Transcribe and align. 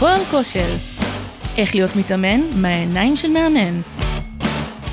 הכל 0.00 0.08
על 0.08 0.24
כושר. 0.30 0.76
איך 1.56 1.74
להיות 1.74 1.96
מתאמן 1.96 2.40
מהעיניים 2.54 3.16
של 3.16 3.28
מאמן. 3.28 3.80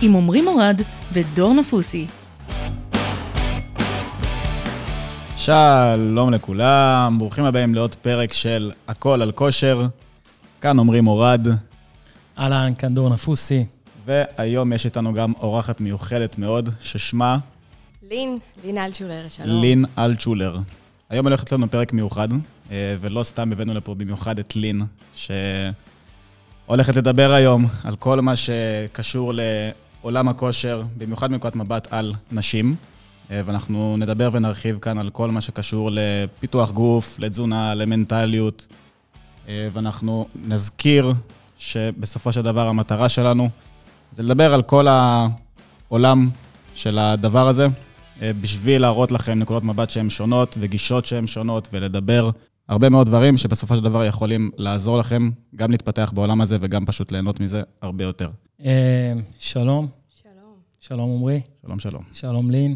עם 0.02 0.16
עמרי 0.16 0.42
מורד 0.42 0.82
ודור 1.12 1.54
נפוסי. 1.54 2.08
שלום 5.36 6.32
לכולם, 6.32 7.16
ברוכים 7.20 7.44
הבאים 7.46 7.76
לעוד 7.76 7.96
פרק 7.96 8.34
של 8.34 8.72
הכל 8.88 9.22
על 9.22 9.32
כושר. 9.32 9.88
כאן 10.62 10.80
עמרי 10.80 11.02
מורד, 11.02 11.48
אהלן, 12.40 12.70
כאן 12.78 12.94
דור 12.94 13.10
נפוסי. 13.10 13.66
והיום 14.06 14.74
יש 14.74 14.86
איתנו 14.86 15.14
גם 15.14 15.34
אורחת 15.40 15.82
מיוחדת 15.82 16.38
מאוד, 16.38 16.70
ששמה 16.80 17.38
לין, 18.10 18.40
לין 18.64 18.78
אלטשולר, 18.78 19.26
שלום. 19.30 19.62
לין 19.62 19.86
אלטשולר. 19.98 20.58
היום 21.10 21.28
הולכת 21.28 21.52
לנו 21.52 21.72
פרק 21.72 21.94
מיוחד, 21.94 22.28
ולא 22.72 23.24
סתם 23.24 23.52
הבאנו 23.52 23.74
לפה 23.74 23.96
במיוחד 23.96 24.40
את 24.40 24.56
לין, 24.56 24.82
שהולכת 25.16 26.96
לדבר 26.96 27.32
היום 27.32 27.66
על 27.84 27.96
כל 27.96 28.22
מה 28.22 28.36
שקשור 28.36 29.34
לעולם 29.34 30.28
הכושר, 30.28 30.82
במיוחד 30.98 31.32
מנקודת 31.32 31.56
מבט 31.56 31.88
על 31.92 32.14
נשים. 32.32 32.76
אה, 33.32 33.42
ואנחנו 33.46 33.98
נדבר 33.98 34.30
ונרחיב 34.34 34.78
כאן 34.80 34.98
על 34.98 35.10
כל 35.10 35.32
מה 35.32 35.42
שקשור 35.42 35.90
לפיתוח 35.94 36.72
גוף, 36.72 37.20
לתזונה, 37.20 37.76
למנטליות, 37.76 38.68
אה, 39.48 39.68
ואנחנו 39.74 40.28
נזכיר 40.46 41.14
שבסופו 41.58 42.32
של 42.32 42.42
דבר 42.42 42.68
המטרה 42.68 43.10
שלנו 43.10 43.50
זה 44.12 44.24
לדבר 44.24 44.54
על 44.54 44.62
כל 44.62 44.88
העולם 44.88 46.30
של 46.74 47.00
הדבר 47.00 47.48
הזה, 47.48 47.68
אה, 48.22 48.32
בשביל 48.42 48.82
להראות 48.82 49.12
לכם 49.12 49.40
נקודות 49.40 49.64
מבט 49.64 49.90
שהן 49.90 50.10
שונות 50.10 50.58
וגישות 50.60 51.06
שהן 51.06 51.28
שונות, 51.28 51.68
ולדבר 51.74 52.30
הרבה 52.68 52.90
מאוד 52.90 53.08
דברים 53.08 53.38
שבסופו 53.38 53.76
של 53.76 53.84
דבר 53.84 54.06
יכולים 54.06 54.52
לעזור 54.58 54.98
לכם 54.98 55.30
גם 55.56 55.72
להתפתח 55.72 56.12
בעולם 56.16 56.42
הזה 56.42 56.58
וגם 56.62 56.86
פשוט 56.86 57.12
ליהנות 57.12 57.40
מזה 57.40 57.62
הרבה 57.82 58.04
יותר. 58.04 58.30
אה, 58.66 59.14
שלום, 59.40 59.88
שלום. 60.10 60.54
שלום 60.80 61.10
עמרי, 61.10 61.42
שלום, 61.62 61.80
שלום. 61.80 62.04
שלום 62.14 62.52
לין. 62.52 62.76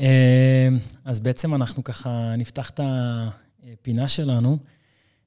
אה, 0.00 0.68
אז 1.04 1.20
בעצם 1.20 1.54
אנחנו 1.54 1.84
ככה 1.84 2.34
נפתח 2.38 2.70
את 2.70 2.80
הפינה 2.82 4.08
שלנו 4.08 4.58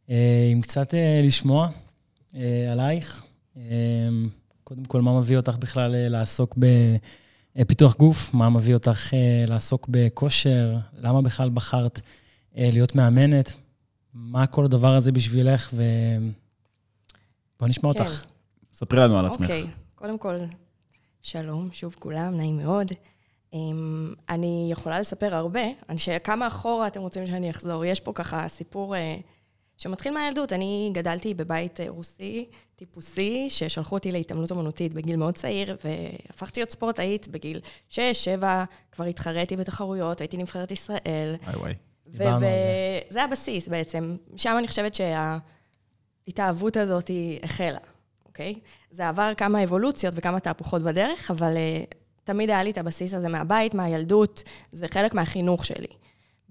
אה, 0.09 0.49
עם 0.51 0.61
קצת 0.61 0.93
לשמוע 1.23 1.69
עלייך. 2.71 3.23
קודם 4.63 4.85
כל, 4.85 5.01
מה 5.01 5.19
מביא 5.19 5.37
אותך 5.37 5.55
בכלל 5.59 5.95
לעסוק 6.09 6.57
בפיתוח 7.55 7.97
גוף? 7.97 8.33
מה 8.33 8.49
מביא 8.49 8.73
אותך 8.73 9.13
לעסוק 9.47 9.87
בכושר? 9.91 10.77
למה 10.97 11.21
בכלל 11.21 11.49
בחרת 11.49 12.01
להיות 12.55 12.95
מאמנת? 12.95 13.57
מה 14.17 14.47
כל 14.47 14.65
הדבר 14.65 14.95
הזה 14.95 15.11
בשבילך? 15.11 15.69
ו... 15.73 15.83
בוא 17.59 17.67
נשמע 17.67 17.93
כן. 17.93 17.99
אותך. 17.99 18.23
ספרי 18.73 18.99
לנו 18.99 19.19
על 19.19 19.25
עצמך. 19.25 19.41
אוקיי, 19.41 19.65
קודם 19.95 20.17
כל, 20.17 20.35
שלום, 21.21 21.69
שוב 21.71 21.95
כולם, 21.99 22.37
נעים 22.37 22.57
מאוד. 22.57 22.91
אמ, 23.53 24.13
אני 24.29 24.67
יכולה 24.71 24.99
לספר 24.99 25.35
הרבה, 25.35 25.61
כמה 26.23 26.47
אחורה 26.47 26.87
אתם 26.87 27.01
רוצים 27.01 27.27
שאני 27.27 27.49
אחזור? 27.49 27.85
יש 27.85 27.99
פה 27.99 28.11
ככה 28.15 28.47
סיפור 28.47 28.95
אה, 28.95 29.17
שמתחיל 29.77 30.13
מהילדות. 30.13 30.53
אני 30.53 30.89
גדלתי 30.93 31.33
בבית 31.33 31.81
אה, 31.81 31.85
רוסי, 31.89 32.45
טיפוסי, 32.75 33.45
ששלחו 33.49 33.95
אותי 33.95 34.11
להתעמלות 34.11 34.51
אמנותית 34.51 34.93
בגיל 34.93 35.15
מאוד 35.15 35.35
צעיר, 35.35 35.77
והפכתי 35.83 36.59
להיות 36.59 36.71
ספורטאית 36.71 37.27
בגיל 37.27 37.59
6-7, 37.91 37.97
כבר 38.91 39.05
התחרתי 39.05 39.55
בתחרויות, 39.55 40.21
הייתי 40.21 40.37
נבחרת 40.37 40.71
ישראל. 40.71 41.35
וואי 41.43 41.55
וואי. 41.55 41.73
דיברנו 42.07 42.35
על 42.35 42.41
זה. 42.61 42.99
וזה 43.09 43.23
הבסיס 43.23 43.67
בעצם. 43.67 44.17
שם 44.37 44.55
אני 44.57 44.67
חושבת 44.67 44.93
שההתאהבות 44.93 46.77
הזאת 46.77 47.07
היא 47.07 47.39
החלה, 47.43 47.79
אוקיי? 48.25 48.53
זה 48.91 49.07
עבר 49.07 49.33
כמה 49.37 49.63
אבולוציות 49.63 50.13
וכמה 50.17 50.39
תהפוכות 50.39 50.81
בדרך, 50.81 51.31
אבל 51.31 51.53
uh, 51.53 51.95
תמיד 52.23 52.49
היה 52.49 52.63
לי 52.63 52.71
את 52.71 52.77
הבסיס 52.77 53.13
הזה 53.13 53.29
מהבית, 53.29 53.73
מהילדות, 53.73 54.43
זה 54.71 54.87
חלק 54.87 55.13
מהחינוך 55.13 55.65
שלי. 55.65 55.87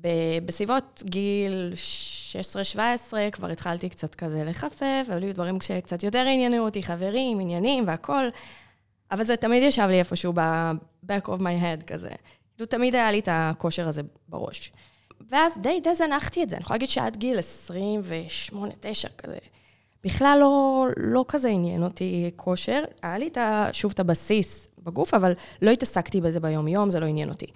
ב- 0.00 0.47
בסביבות 0.47 1.03
גיל 1.06 1.73
16-17 3.12 3.15
כבר 3.33 3.50
התחלתי 3.50 3.88
קצת 3.88 4.15
כזה 4.15 4.44
לחפף, 4.44 5.06
והיו 5.09 5.21
לי 5.21 5.33
דברים 5.33 5.61
שקצת 5.61 6.03
יותר 6.03 6.19
עניינו 6.19 6.65
אותי, 6.65 6.83
חברים, 6.83 7.41
עניינים 7.41 7.84
והכול, 7.87 8.31
אבל 9.11 9.25
זה 9.25 9.37
תמיד 9.37 9.62
ישב 9.62 9.87
לי 9.91 9.99
איפשהו 9.99 10.33
ב-back 10.33 11.27
of 11.27 11.38
my 11.38 11.62
head 11.62 11.84
כזה. 11.87 12.11
כאילו, 12.55 12.67
תמיד 12.67 12.94
היה 12.94 13.12
לי 13.12 13.19
את 13.19 13.28
הכושר 13.33 13.88
הזה 13.88 14.03
בראש. 14.28 14.73
ואז 15.31 15.53
די, 15.60 15.81
די 15.81 15.94
זנחתי 15.94 16.43
את 16.43 16.49
זה. 16.50 16.56
אני 16.56 16.62
יכולה 16.62 16.75
להגיד 16.75 16.88
שעד 16.88 17.16
גיל 17.16 17.38
28-9 17.38 18.53
כזה, 19.19 19.38
בכלל 20.04 20.38
לא, 20.41 20.87
לא 20.97 21.25
כזה 21.28 21.49
עניין 21.49 21.82
אותי 21.82 22.31
כושר. 22.37 22.84
היה 23.03 23.19
לי 23.19 23.28
את 23.28 23.37
ה, 23.37 23.69
שוב 23.72 23.93
את 23.94 24.00
הבסיס 24.00 24.69
בגוף, 24.82 25.15
אבל 25.15 25.32
לא 25.62 25.71
התעסקתי 25.71 26.21
בזה 26.21 26.41
ביום-יום, 26.41 26.91
זה 26.91 27.00
לא 27.00 27.06
עניין 27.06 27.28
אותי. 27.28 27.47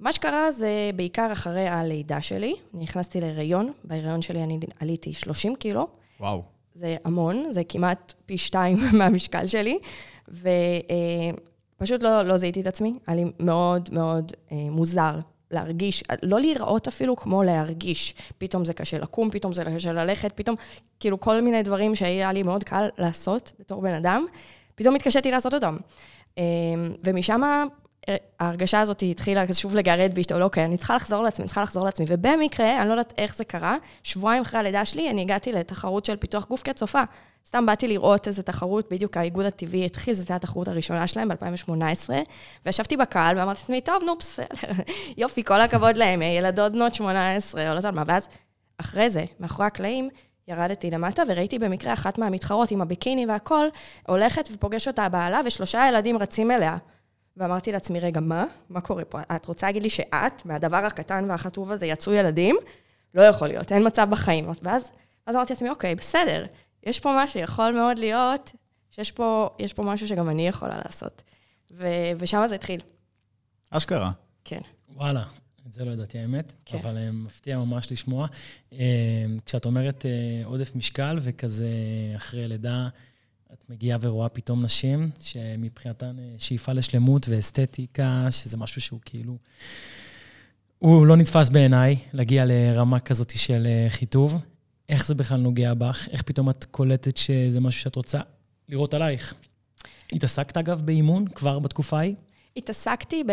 מה 0.00 0.12
שקרה 0.12 0.50
זה 0.50 0.90
בעיקר 0.96 1.32
אחרי 1.32 1.68
הלידה 1.68 2.20
שלי. 2.20 2.54
נכנסתי 2.74 3.20
להיריון, 3.20 3.72
בהיריון 3.84 4.22
שלי 4.22 4.42
אני 4.42 4.58
עליתי 4.80 5.12
30 5.12 5.56
קילו. 5.56 5.88
וואו. 6.20 6.42
זה 6.74 6.96
המון, 7.04 7.46
זה 7.50 7.64
כמעט 7.64 8.12
פי 8.26 8.38
שתיים 8.38 8.78
מהמשקל 8.98 9.46
שלי, 9.46 9.78
ופשוט 10.28 12.02
לא, 12.02 12.22
לא 12.22 12.36
זיהיתי 12.36 12.60
את 12.60 12.66
עצמי. 12.66 12.98
היה 13.06 13.16
לי 13.16 13.24
מאוד 13.40 13.88
מאוד 13.92 14.32
אה, 14.52 14.56
מוזר 14.70 15.18
להרגיש, 15.50 16.04
לא 16.22 16.40
להיראות 16.40 16.88
אפילו 16.88 17.16
כמו 17.16 17.42
להרגיש. 17.42 18.14
פתאום 18.38 18.64
זה 18.64 18.72
קשה 18.72 18.98
לקום, 18.98 19.30
פתאום 19.30 19.52
זה 19.52 19.64
קשה 19.64 19.92
ללכת, 19.92 20.32
פתאום, 20.34 20.56
כאילו 21.00 21.20
כל 21.20 21.40
מיני 21.40 21.62
דברים 21.62 21.94
שהיה 21.94 22.32
לי 22.32 22.42
מאוד 22.42 22.64
קל 22.64 22.88
לעשות 22.98 23.52
בתור 23.60 23.82
בן 23.82 23.94
אדם, 23.94 24.26
פתאום 24.74 24.94
התקשיתי 24.94 25.30
לעשות 25.30 25.54
אותם. 25.54 25.76
אה, 26.38 26.44
ומשם 27.04 27.66
ההרגשה 28.40 28.80
הזאת 28.80 29.02
התחילה 29.10 29.54
שוב 29.54 29.76
לגרד 29.76 30.10
בי, 30.14 30.22
שאתה 30.22 30.42
אוקיי, 30.42 30.64
אני 30.64 30.76
צריכה 30.76 30.96
לחזור 30.96 31.22
לעצמי, 31.22 31.42
אני 31.42 31.46
צריכה 31.46 31.62
לחזור 31.62 31.84
לעצמי. 31.84 32.06
ובמקרה, 32.08 32.80
אני 32.80 32.88
לא 32.88 32.92
יודעת 32.92 33.14
איך 33.18 33.36
זה 33.36 33.44
קרה, 33.44 33.76
שבועיים 34.02 34.42
אחרי 34.42 34.60
הלידה 34.60 34.84
שלי, 34.84 35.10
אני 35.10 35.22
הגעתי 35.22 35.52
לתחרות 35.52 36.04
של 36.04 36.16
פיתוח 36.16 36.46
גוף 36.48 36.62
כצופה. 36.62 37.02
סתם 37.46 37.66
באתי 37.66 37.88
לראות 37.88 38.28
איזה 38.28 38.42
תחרות, 38.42 38.92
בדיוק 38.92 39.16
האיגוד 39.16 39.44
הטבעי 39.44 39.84
התחיל, 39.84 40.14
זו 40.14 40.22
הייתה 40.22 40.34
התחרות 40.34 40.68
הראשונה 40.68 41.06
שלהם 41.06 41.28
ב-2018, 41.28 42.10
וישבתי 42.66 42.96
בקהל 42.96 43.38
ואמרתי 43.38 43.60
לעצמי, 43.60 43.80
טוב, 43.80 44.02
נו, 44.06 44.16
בסדר, 44.18 44.72
יופי, 45.16 45.44
כל 45.44 45.60
הכבוד 45.60 45.96
להם, 45.96 46.22
ילדות 46.22 46.72
בנות 46.72 46.94
18, 46.94 47.62
או 47.62 47.72
לא 47.72 47.76
יודעת 47.76 47.94
מה, 47.94 48.02
ואז 48.06 48.28
אחרי 48.78 49.10
זה, 49.10 49.24
מאחורי 49.40 49.66
הקלעים, 49.66 50.08
ירדתי 50.48 50.90
למטה 50.90 51.22
וראיתי 51.28 51.58
במקרה 51.58 51.92
אחת 51.92 52.18
מהמתחרות 52.18 52.70
עם 52.70 52.82
הביקיני 52.82 53.26
והכל, 53.26 53.66
הולכת 54.08 54.48
ופוגש 54.52 54.88
אותה 54.88 55.08
בעלה, 55.08 55.40
ושלושה 55.44 55.88
ילדים 55.88 56.18
רצים 56.18 56.50
אליה. 56.50 56.76
ואמרתי 57.36 57.72
לעצמי, 57.72 58.00
רגע, 58.00 58.20
מה? 58.20 58.44
מה 58.68 58.80
קורה 58.80 59.04
פה? 59.04 59.18
את 59.36 59.46
רוצה 59.46 59.66
להגיד 59.66 59.82
לי 59.82 59.90
שאת, 59.90 60.44
מהדבר 60.44 60.76
הקטן 60.76 61.24
והחטוב 61.28 61.72
הזה, 61.72 61.86
יצאו 61.86 62.12
ילדים? 62.12 62.56
לא 63.14 63.22
יכול 63.22 63.48
להיות, 63.48 63.72
אין 63.72 63.86
מצב 63.86 64.06
בחיים. 64.10 64.48
ואז, 64.62 64.92
ואז 65.26 65.36
אמרתי 65.36 65.52
לעצמי, 65.52 65.70
אוקיי, 65.70 65.94
בסדר, 65.94 66.46
יש 66.82 67.00
פה 67.00 67.14
משהו, 67.22 67.40
יכול 67.40 67.72
מאוד 67.72 67.98
להיות 67.98 68.52
שיש 68.90 69.10
פה, 69.10 69.50
יש 69.58 69.72
פה 69.72 69.82
משהו 69.82 70.08
שגם 70.08 70.28
אני 70.28 70.48
יכולה 70.48 70.78
לעשות. 70.84 71.22
ו, 71.70 71.86
ושם 72.18 72.46
זה 72.46 72.54
התחיל, 72.54 72.80
אשכרה. 73.70 74.10
כן. 74.44 74.60
וואלה, 74.88 75.24
את 75.66 75.72
זה 75.72 75.84
לא 75.84 75.90
ידעתי 75.90 76.18
האמת, 76.18 76.54
כן. 76.64 76.78
אבל 76.78 76.96
אה, 76.96 77.12
מפתיע 77.12 77.58
ממש 77.58 77.92
לשמוע. 77.92 78.26
אה, 78.72 78.78
כשאת 79.46 79.66
אומרת 79.66 80.06
אה, 80.06 80.46
עודף 80.46 80.72
משקל 80.74 81.18
וכזה 81.20 81.68
אחרי 82.16 82.46
לידה, 82.46 82.88
את 83.58 83.70
מגיעה 83.70 83.98
ורואה 84.00 84.28
פתאום 84.28 84.62
נשים 84.62 85.10
שמבחינתן 85.20 86.16
אה, 86.18 86.34
שאיפה 86.38 86.72
לשלמות 86.72 87.26
ואסתטיקה, 87.28 88.26
שזה 88.30 88.56
משהו 88.56 88.80
שהוא 88.80 89.00
כאילו... 89.04 89.36
הוא 90.78 91.06
לא 91.06 91.16
נתפס 91.16 91.48
בעיניי 91.48 91.96
להגיע 92.12 92.44
לרמה 92.46 92.98
כזאת 92.98 93.32
של 93.36 93.66
אה, 93.66 93.90
חיטוב. 93.90 94.42
איך 94.88 95.06
זה 95.06 95.14
בכלל 95.14 95.40
נוגע 95.40 95.74
בך? 95.74 96.08
איך 96.10 96.22
פתאום 96.22 96.50
את 96.50 96.64
קולטת 96.64 97.16
שזה 97.16 97.60
משהו 97.60 97.80
שאת 97.80 97.96
רוצה 97.96 98.20
לראות 98.68 98.94
עלייך? 98.94 99.34
התעסקת 100.12 100.56
אגב 100.56 100.82
באימון 100.82 101.28
כבר 101.28 101.58
בתקופה 101.58 101.98
ההיא? 101.98 102.14
התעסקתי 102.56 103.24
ב... 103.24 103.30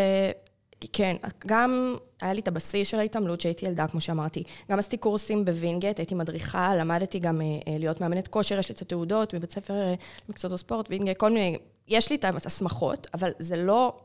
כן, 0.94 1.16
גם 1.46 1.96
היה 2.22 2.34
לי 2.34 2.40
את 2.40 2.48
הבסיס 2.48 2.88
של 2.88 3.00
ההתעמלות 3.00 3.42
שהייתי 3.42 3.66
ילדה, 3.66 3.88
כמו 3.88 4.02
שאמרתי. 4.02 4.44
גם 4.72 4.80
עשיתי 4.80 4.98
קורסים 4.98 5.46
בווינגייט, 5.46 6.00
הייתי 6.00 6.16
מדריכה, 6.16 6.76
למדתי 6.76 7.20
גם 7.20 7.42
אה, 7.42 7.46
אה, 7.46 7.78
להיות 7.78 8.02
מאמנת 8.02 8.28
כושר, 8.28 8.60
יש 8.60 8.70
לי 8.70 8.76
את 8.76 8.82
התעודות 8.82 9.34
מבית 9.34 9.52
ספר 9.52 9.74
אה, 9.74 9.94
למקצועות 10.30 10.54
הספורט, 10.54 10.90
וינגייט, 10.90 11.18
כל 11.18 11.30
מיני... 11.30 11.58
יש 11.88 12.10
לי 12.10 12.16
את 12.16 12.26
ההסמכות, 12.26 13.08
אבל 13.14 13.32
זה 13.40 13.58
לא 13.58 13.98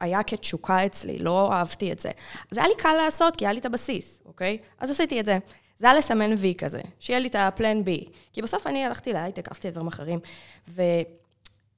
היה 0.00 0.22
כתשוקה 0.22 0.86
אצלי, 0.86 1.18
לא 1.18 1.52
אהבתי 1.52 1.92
את 1.92 1.98
זה. 1.98 2.10
אז 2.52 2.58
היה 2.58 2.68
לי 2.68 2.74
קל 2.78 2.94
לעשות, 3.04 3.36
כי 3.36 3.44
היה 3.46 3.52
לי 3.52 3.60
את 3.60 3.66
הבסיס, 3.66 4.22
אוקיי? 4.26 4.58
אז 4.78 4.90
עשיתי 4.90 5.20
את 5.20 5.26
זה. 5.26 5.38
זה 5.78 5.86
היה 5.86 5.98
לסמן 5.98 6.32
וי 6.36 6.54
כזה, 6.58 6.80
שיהיה 6.98 7.18
לי 7.18 7.28
את 7.28 7.36
ה 7.38 7.47
plan 7.47 7.84
B. 7.84 8.04
כי 8.32 8.42
בסוף 8.42 8.66
אני 8.66 8.84
הלכתי 8.84 9.12
להייטק, 9.12 9.48
הלכתי 9.48 9.68
לדברים 9.68 9.86
אחרים, 9.86 10.18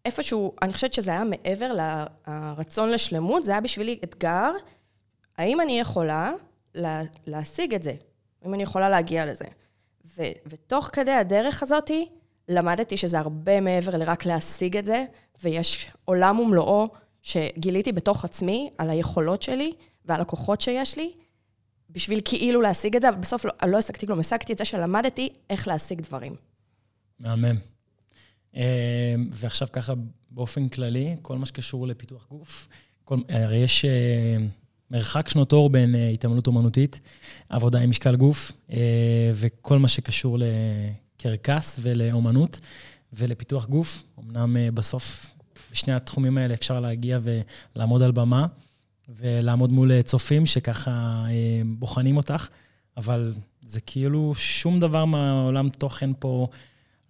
ואיפשהו, 0.04 0.52
אני 0.62 0.72
חושבת 0.72 0.92
שזה 0.92 1.10
היה 1.10 1.24
מעבר 1.24 1.72
לרצון 2.26 2.90
לשלמות, 2.90 3.44
זה 3.44 3.52
היה 3.52 3.60
בשבילי 3.60 3.98
אתגר, 4.04 4.50
האם 5.38 5.60
אני 5.60 5.80
יכולה 5.80 6.32
לה, 6.74 7.02
להשיג 7.26 7.74
את 7.74 7.82
זה? 7.82 7.94
האם 8.42 8.54
אני 8.54 8.62
יכולה 8.62 8.88
להגיע 8.88 9.26
לזה? 9.26 9.44
ו, 10.16 10.22
ותוך 10.46 10.90
כדי 10.92 11.10
הדרך 11.10 11.62
הזאתי, 11.62 12.08
למדתי 12.48 12.96
שזה 12.96 13.18
הרבה 13.18 13.60
מעבר 13.60 13.96
לרק 13.96 14.26
להשיג 14.26 14.76
את 14.76 14.84
זה, 14.84 15.04
ויש 15.42 15.90
עולם 16.04 16.40
ומלואו 16.40 16.88
שגיליתי 17.22 17.92
בתוך 17.92 18.24
עצמי 18.24 18.70
על 18.78 18.90
היכולות 18.90 19.42
שלי 19.42 19.72
ועל 20.04 20.20
הכוחות 20.20 20.60
שיש 20.60 20.96
לי, 20.96 21.12
בשביל 21.90 22.20
כאילו 22.24 22.60
להשיג 22.60 22.96
את 22.96 23.02
זה, 23.02 23.08
אבל 23.08 23.18
בסוף 23.18 23.44
לא, 23.44 23.52
לא 23.66 23.78
השגתי 23.78 24.06
כלום, 24.06 24.20
השגתי 24.20 24.52
את 24.52 24.58
זה 24.58 24.64
שלמדתי 24.64 25.28
איך 25.50 25.68
להשיג 25.68 26.00
דברים. 26.00 26.34
מהמם. 27.20 27.56
אה, 28.56 29.14
ועכשיו 29.32 29.68
ככה, 29.72 29.92
באופן 30.30 30.68
כללי, 30.68 31.16
כל 31.22 31.38
מה 31.38 31.46
שקשור 31.46 31.86
לפיתוח 31.86 32.26
גוף, 32.30 32.68
כל, 33.04 33.18
הרי 33.28 33.56
יש 33.56 33.84
אה, 33.84 34.36
מרחק 34.90 35.28
שנות 35.28 35.52
אור 35.52 35.70
בין 35.70 35.94
אה, 35.94 36.08
התעמלות 36.08 36.46
אומנותית, 36.46 37.00
עבודה 37.48 37.80
עם 37.80 37.90
משקל 37.90 38.16
גוף, 38.16 38.52
וכל 39.34 39.78
מה 39.78 39.88
שקשור 39.88 40.38
לקרקס 40.38 41.78
ולאומנות 41.82 42.60
ולפיתוח 43.12 43.66
גוף. 43.66 44.04
אמנם 44.18 44.56
בסוף, 44.74 45.34
בשני 45.72 45.94
התחומים 45.94 46.38
האלה 46.38 46.54
אפשר 46.54 46.80
להגיע 46.80 47.18
ולעמוד 47.22 48.02
על 48.02 48.12
במה, 48.12 48.46
ולעמוד 49.08 49.72
מול 49.72 50.02
צופים 50.02 50.46
שככה 50.46 51.24
בוחנים 51.66 52.16
אותך, 52.16 52.48
אבל 52.96 53.32
זה 53.66 53.80
כאילו 53.80 54.34
שום 54.36 54.80
דבר 54.80 55.04
מהעולם 55.04 55.68
תוכן 55.68 56.10
פה 56.18 56.48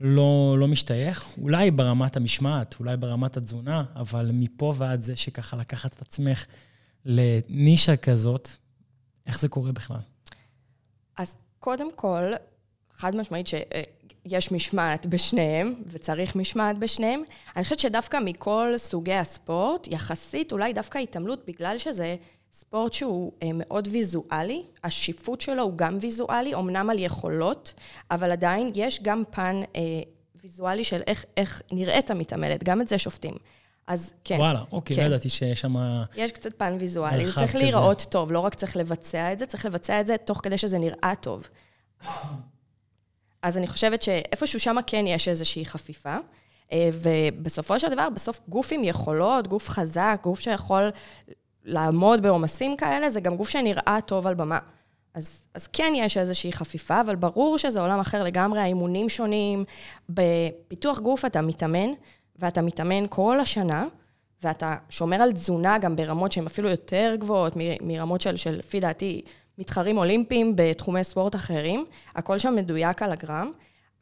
לא, 0.04 0.56
לא 0.58 0.68
משתייך, 0.68 1.34
אולי 1.38 1.70
ברמת 1.70 2.16
המשמעת, 2.16 2.74
אולי 2.80 2.96
ברמת 2.96 3.36
התזונה, 3.36 3.84
אבל 3.96 4.30
מפה 4.32 4.72
ועד 4.76 5.02
זה 5.02 5.16
שככה 5.16 5.56
לקחת 5.56 5.96
את 5.96 6.02
עצמך 6.02 6.46
לנישה 7.04 7.96
כזאת, 7.96 8.48
איך 9.26 9.40
זה 9.40 9.48
קורה 9.48 9.72
בכלל? 9.72 10.00
אז 11.18 11.36
קודם 11.58 11.92
כל, 11.96 12.32
חד 12.90 13.16
משמעית 13.16 13.46
שיש 13.46 14.52
משמעת 14.52 15.06
בשניהם, 15.06 15.74
וצריך 15.86 16.36
משמעת 16.36 16.78
בשניהם. 16.78 17.22
אני 17.56 17.64
חושבת 17.64 17.78
שדווקא 17.78 18.18
מכל 18.24 18.72
סוגי 18.76 19.14
הספורט, 19.14 19.86
יחסית 19.86 20.52
אולי 20.52 20.72
דווקא 20.72 20.98
התעמלות, 20.98 21.46
בגלל 21.46 21.78
שזה 21.78 22.16
ספורט 22.52 22.92
שהוא 22.92 23.32
אה, 23.42 23.50
מאוד 23.54 23.88
ויזואלי, 23.90 24.62
השיפוט 24.84 25.40
שלו 25.40 25.62
הוא 25.62 25.72
גם 25.76 25.98
ויזואלי, 26.00 26.54
אמנם 26.54 26.90
על 26.90 26.98
יכולות, 26.98 27.74
אבל 28.10 28.32
עדיין 28.32 28.72
יש 28.74 29.02
גם 29.02 29.22
פן 29.30 29.62
אה, 29.76 29.80
ויזואלי 30.42 30.84
של 30.84 31.00
איך, 31.06 31.24
איך 31.36 31.62
נראית 31.72 32.10
המתעמלת, 32.10 32.64
גם 32.64 32.80
את 32.80 32.88
זה 32.88 32.98
שופטים. 32.98 33.34
אז 33.86 34.12
כן. 34.24 34.36
וואלה, 34.38 34.64
אוקיי, 34.72 34.96
לא 34.96 35.02
כן. 35.02 35.08
לא 35.08 35.14
ידעתי 35.14 35.28
שיש 35.28 35.60
שם... 35.60 35.76
יש 36.16 36.32
קצת 36.32 36.58
פן 36.58 36.76
ויזואלי, 36.80 37.26
זה 37.26 37.34
צריך 37.34 37.50
כזה. 37.50 37.58
להיראות 37.58 38.06
טוב, 38.10 38.32
לא 38.32 38.38
רק 38.38 38.54
צריך 38.54 38.76
לבצע 38.76 39.32
את 39.32 39.38
זה, 39.38 39.46
צריך 39.46 39.66
לבצע 39.66 40.00
את 40.00 40.06
זה 40.06 40.16
תוך 40.16 40.40
כדי 40.42 40.58
שזה 40.58 40.78
נראה 40.78 41.12
טוב. 41.20 41.48
אז 43.42 43.58
אני 43.58 43.66
חושבת 43.66 44.02
שאיפשהו 44.02 44.60
שם 44.60 44.76
כן 44.86 45.04
יש 45.06 45.28
איזושהי 45.28 45.64
חפיפה. 45.64 46.16
אה, 46.72 46.88
ובסופו 46.92 47.80
של 47.80 47.88
דבר, 47.88 48.08
בסוף 48.14 48.40
גוף 48.48 48.72
עם 48.72 48.84
יכולות, 48.84 49.48
גוף 49.48 49.68
חזק, 49.68 50.20
גוף 50.22 50.40
שיכול 50.40 50.90
לעמוד 51.64 52.22
בעומסים 52.22 52.76
כאלה, 52.76 53.10
זה 53.10 53.20
גם 53.20 53.36
גוף 53.36 53.48
שנראה 53.48 53.98
טוב 54.06 54.26
על 54.26 54.34
במה. 54.34 54.58
אז, 55.14 55.40
אז 55.54 55.66
כן 55.66 55.92
יש 55.96 56.16
איזושהי 56.16 56.52
חפיפה, 56.52 57.00
אבל 57.00 57.16
ברור 57.16 57.58
שזה 57.58 57.80
עולם 57.80 58.00
אחר 58.00 58.24
לגמרי, 58.24 58.60
האימונים 58.60 59.08
שונים. 59.08 59.64
בפיתוח 60.08 60.98
גוף 60.98 61.24
אתה 61.24 61.40
מתאמן, 61.40 61.90
ואתה 62.38 62.62
מתאמן 62.62 63.06
כל 63.08 63.40
השנה, 63.40 63.86
ואתה 64.42 64.74
שומר 64.90 65.22
על 65.22 65.32
תזונה 65.32 65.78
גם 65.78 65.96
ברמות 65.96 66.32
שהן 66.32 66.46
אפילו 66.46 66.70
יותר 66.70 67.14
גבוהות 67.18 67.52
מרמות 67.80 68.20
של, 68.20 68.36
של 68.36 68.50
לפי 68.58 68.80
דעתי, 68.80 69.22
מתחרים 69.58 69.98
אולימפיים 69.98 70.52
בתחומי 70.56 71.04
ספורט 71.04 71.34
אחרים. 71.34 71.84
הכל 72.14 72.38
שם 72.38 72.54
מדויק 72.54 73.02
על 73.02 73.12
הגרם. 73.12 73.52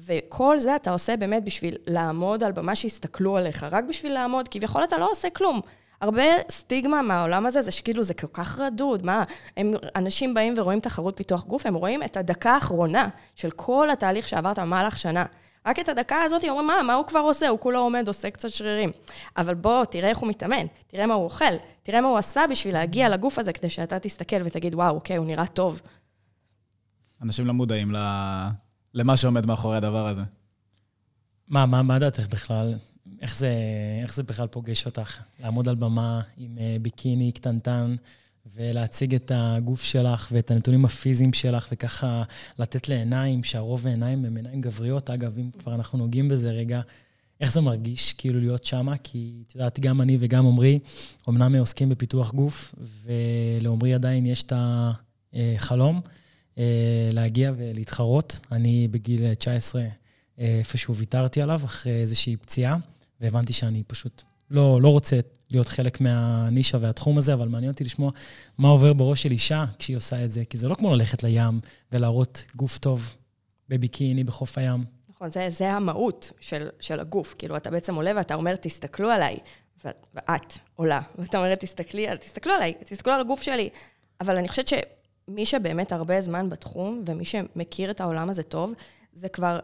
וכל 0.06 0.58
זה 0.58 0.76
אתה 0.76 0.92
עושה 0.92 1.16
באמת 1.16 1.44
בשביל 1.44 1.76
לעמוד 1.86 2.44
על 2.44 2.52
במה 2.52 2.74
שיסתכלו 2.74 3.36
עליך, 3.36 3.66
רק 3.70 3.84
בשביל 3.88 4.12
לעמוד, 4.12 4.48
כביכול 4.48 4.84
אתה 4.84 4.98
לא 4.98 5.10
עושה 5.10 5.30
כלום. 5.30 5.60
הרבה 6.00 6.22
סטיגמה 6.50 7.02
מהעולם 7.02 7.46
הזה, 7.46 7.62
זה 7.62 7.70
שכאילו 7.70 8.02
זה 8.02 8.14
כל 8.14 8.26
כך 8.26 8.58
רדוד, 8.58 9.06
מה, 9.06 9.24
הם, 9.56 9.72
אנשים 9.96 10.34
באים 10.34 10.54
ורואים 10.56 10.80
תחרות 10.80 11.16
פיתוח 11.16 11.44
גוף, 11.44 11.66
הם 11.66 11.74
רואים 11.74 12.02
את 12.02 12.16
הדקה 12.16 12.50
האחרונה 12.50 13.08
של 13.36 13.50
כל 13.50 13.90
התהליך 13.90 14.28
שעברת 14.28 14.58
במהלך 14.58 14.98
שנה. 14.98 15.24
רק 15.66 15.78
את 15.78 15.88
הדקה 15.88 16.22
הזאת 16.22 16.44
אומרים, 16.44 16.66
מה, 16.66 16.82
מה 16.86 16.94
הוא 16.94 17.06
כבר 17.06 17.18
עושה? 17.18 17.48
הוא 17.48 17.58
כולו 17.58 17.78
עומד, 17.78 18.08
עושה 18.08 18.30
קצת 18.30 18.48
שרירים. 18.48 18.90
אבל 19.36 19.54
בוא, 19.54 19.84
תראה 19.84 20.08
איך 20.08 20.18
הוא 20.18 20.28
מתאמן, 20.28 20.66
תראה 20.86 21.06
מה 21.06 21.14
הוא 21.14 21.24
אוכל, 21.24 21.54
תראה 21.82 22.00
מה 22.00 22.08
הוא 22.08 22.18
עשה 22.18 22.42
בשביל 22.50 22.74
להגיע 22.74 23.08
לגוף 23.08 23.38
הזה, 23.38 23.52
כדי 23.52 23.70
שאתה 23.70 23.98
תסתכל 23.98 24.36
ותגיד, 24.44 24.74
וואו, 24.74 24.94
אוקיי, 24.94 25.16
הוא 25.16 25.26
נראה 25.26 25.46
טוב. 25.46 25.80
אנשים 27.22 27.46
לא 27.46 27.54
מודעים 27.54 27.92
למה 28.94 29.16
שעומד 29.16 29.46
מאחורי 29.46 29.76
הדבר 29.76 30.06
הזה. 30.06 30.22
מה, 31.48 31.66
מה, 31.66 31.82
מה 31.82 31.98
דעתך 31.98 32.26
בכלל? 32.26 32.74
איך 33.20 33.36
זה, 33.36 33.52
איך 34.02 34.14
זה 34.14 34.22
בכלל 34.22 34.46
פוגש 34.46 34.86
אותך? 34.86 35.18
לעמוד 35.40 35.68
על 35.68 35.74
במה 35.74 36.20
עם 36.36 36.58
אה, 36.60 36.76
ביקיני 36.82 37.32
קטנטן 37.32 37.96
ולהציג 38.54 39.14
את 39.14 39.32
הגוף 39.34 39.82
שלך 39.82 40.28
ואת 40.32 40.50
הנתונים 40.50 40.84
הפיזיים 40.84 41.32
שלך, 41.32 41.68
וככה 41.72 42.22
לתת 42.58 42.88
לעיניים, 42.88 43.44
שהרוב 43.44 43.86
העיניים 43.86 44.24
הם 44.24 44.36
עיניים 44.36 44.60
גבריות. 44.60 45.10
אגב, 45.10 45.38
אם 45.38 45.50
כבר 45.58 45.74
אנחנו 45.74 45.98
נוגעים 45.98 46.28
בזה 46.28 46.50
רגע, 46.50 46.80
איך 47.40 47.52
זה 47.52 47.60
מרגיש 47.60 48.12
כאילו 48.12 48.40
להיות 48.40 48.64
שמה? 48.64 48.96
כי 48.96 49.42
את 49.46 49.54
יודעת, 49.54 49.80
גם 49.80 50.00
אני 50.00 50.16
וגם 50.20 50.46
עמרי, 50.46 50.78
אמנם 51.28 51.54
עוסקים 51.54 51.88
בפיתוח 51.88 52.32
גוף, 52.32 52.74
ולעמרי 53.04 53.94
עדיין 53.94 54.26
יש 54.26 54.42
את 54.42 54.52
החלום 55.32 56.00
אה, 56.58 56.64
להגיע 57.12 57.52
ולהתחרות. 57.56 58.40
אני 58.52 58.88
בגיל 58.88 59.34
19 59.34 59.82
אה, 59.82 59.88
איפשהו 60.40 60.96
ויתרתי 60.96 61.42
עליו 61.42 61.60
אחרי 61.64 62.00
איזושהי 62.00 62.36
פציעה. 62.36 62.76
והבנתי 63.20 63.52
שאני 63.52 63.82
פשוט 63.86 64.22
לא, 64.50 64.82
לא 64.82 64.88
רוצה 64.88 65.20
להיות 65.50 65.68
חלק 65.68 66.00
מהנישה 66.00 66.78
והתחום 66.80 67.18
הזה, 67.18 67.34
אבל 67.34 67.48
מעניין 67.48 67.72
אותי 67.72 67.84
לשמוע 67.84 68.10
מה 68.58 68.68
עובר 68.68 68.92
בראש 68.92 69.22
של 69.22 69.30
אישה 69.30 69.64
כשהיא 69.78 69.96
עושה 69.96 70.24
את 70.24 70.30
זה, 70.30 70.44
כי 70.44 70.58
זה 70.58 70.68
לא 70.68 70.74
כמו 70.74 70.94
ללכת 70.94 71.22
לים 71.22 71.60
ולהראות 71.92 72.44
גוף 72.56 72.78
טוב 72.78 73.14
בביקיני 73.68 74.24
בחוף 74.24 74.58
הים. 74.58 74.84
נכון, 75.08 75.30
זה, 75.30 75.50
זה 75.50 75.72
המהות 75.72 76.32
של, 76.40 76.68
של 76.80 77.00
הגוף. 77.00 77.34
כאילו, 77.38 77.56
אתה 77.56 77.70
בעצם 77.70 77.94
עולה 77.94 78.12
ואתה 78.16 78.34
אומר, 78.34 78.56
תסתכלו 78.56 79.10
עליי, 79.10 79.38
ואת 79.84 80.58
עולה, 80.76 81.00
ואתה 81.18 81.38
אומרת, 81.38 81.60
תסתכלי, 81.60 82.06
תסתכלו 82.20 82.52
עליי, 82.52 82.74
תסתכלו 82.84 83.12
על 83.12 83.20
הגוף 83.20 83.42
שלי. 83.42 83.68
אבל 84.20 84.36
אני 84.36 84.48
חושבת 84.48 84.68
שמי 84.68 85.46
שבאמת 85.46 85.92
הרבה 85.92 86.20
זמן 86.20 86.48
בתחום, 86.48 87.04
ומי 87.06 87.24
שמכיר 87.24 87.90
את 87.90 88.00
העולם 88.00 88.30
הזה 88.30 88.42
טוב, 88.42 88.72
זה 89.12 89.28
כבר, 89.28 89.58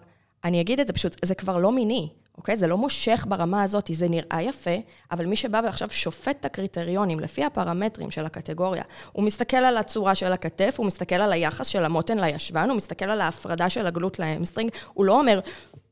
אני 0.47 0.61
אגיד 0.61 0.81
את 0.81 0.87
זה 0.87 0.93
פשוט, 0.93 1.17
זה 1.25 1.35
כבר 1.35 1.59
לא 1.59 1.73
מיני. 1.73 2.09
אוקיי? 2.39 2.57
זה 2.57 2.67
לא 2.67 2.79
מושך 2.79 3.27
ברמה 3.29 3.63
הזאת, 3.63 3.91
זה 3.93 4.09
נראה 4.09 4.43
יפה, 4.43 4.71
אבל 5.11 5.27
מי 5.27 5.37
שבא 5.37 5.61
ועכשיו 5.65 5.91
שופט 5.91 6.37
את 6.41 6.45
הקריטריונים 6.45 7.21
לפי 7.21 7.45
הפרמטרים 7.45 8.11
של 8.11 8.27
הקטגוריה, 8.27 8.83
הוא 9.13 9.25
מסתכל 9.25 9.57
על 9.57 9.77
הצורה 9.77 10.15
של 10.15 10.33
הכתף, 10.33 10.75
הוא 10.79 10.87
מסתכל 10.87 11.15
על 11.15 11.33
היחס 11.33 11.67
של 11.67 11.85
המותן 11.85 12.19
לישבן, 12.19 12.69
הוא 12.69 12.77
מסתכל 12.77 13.05
על 13.05 13.21
ההפרדה 13.21 13.69
של 13.69 13.87
ה 13.87 13.91
glutes 13.91 14.19
ל 14.19 14.23
hamstring, 14.23 14.71
הוא 14.95 15.05
לא 15.05 15.19
אומר, 15.21 15.41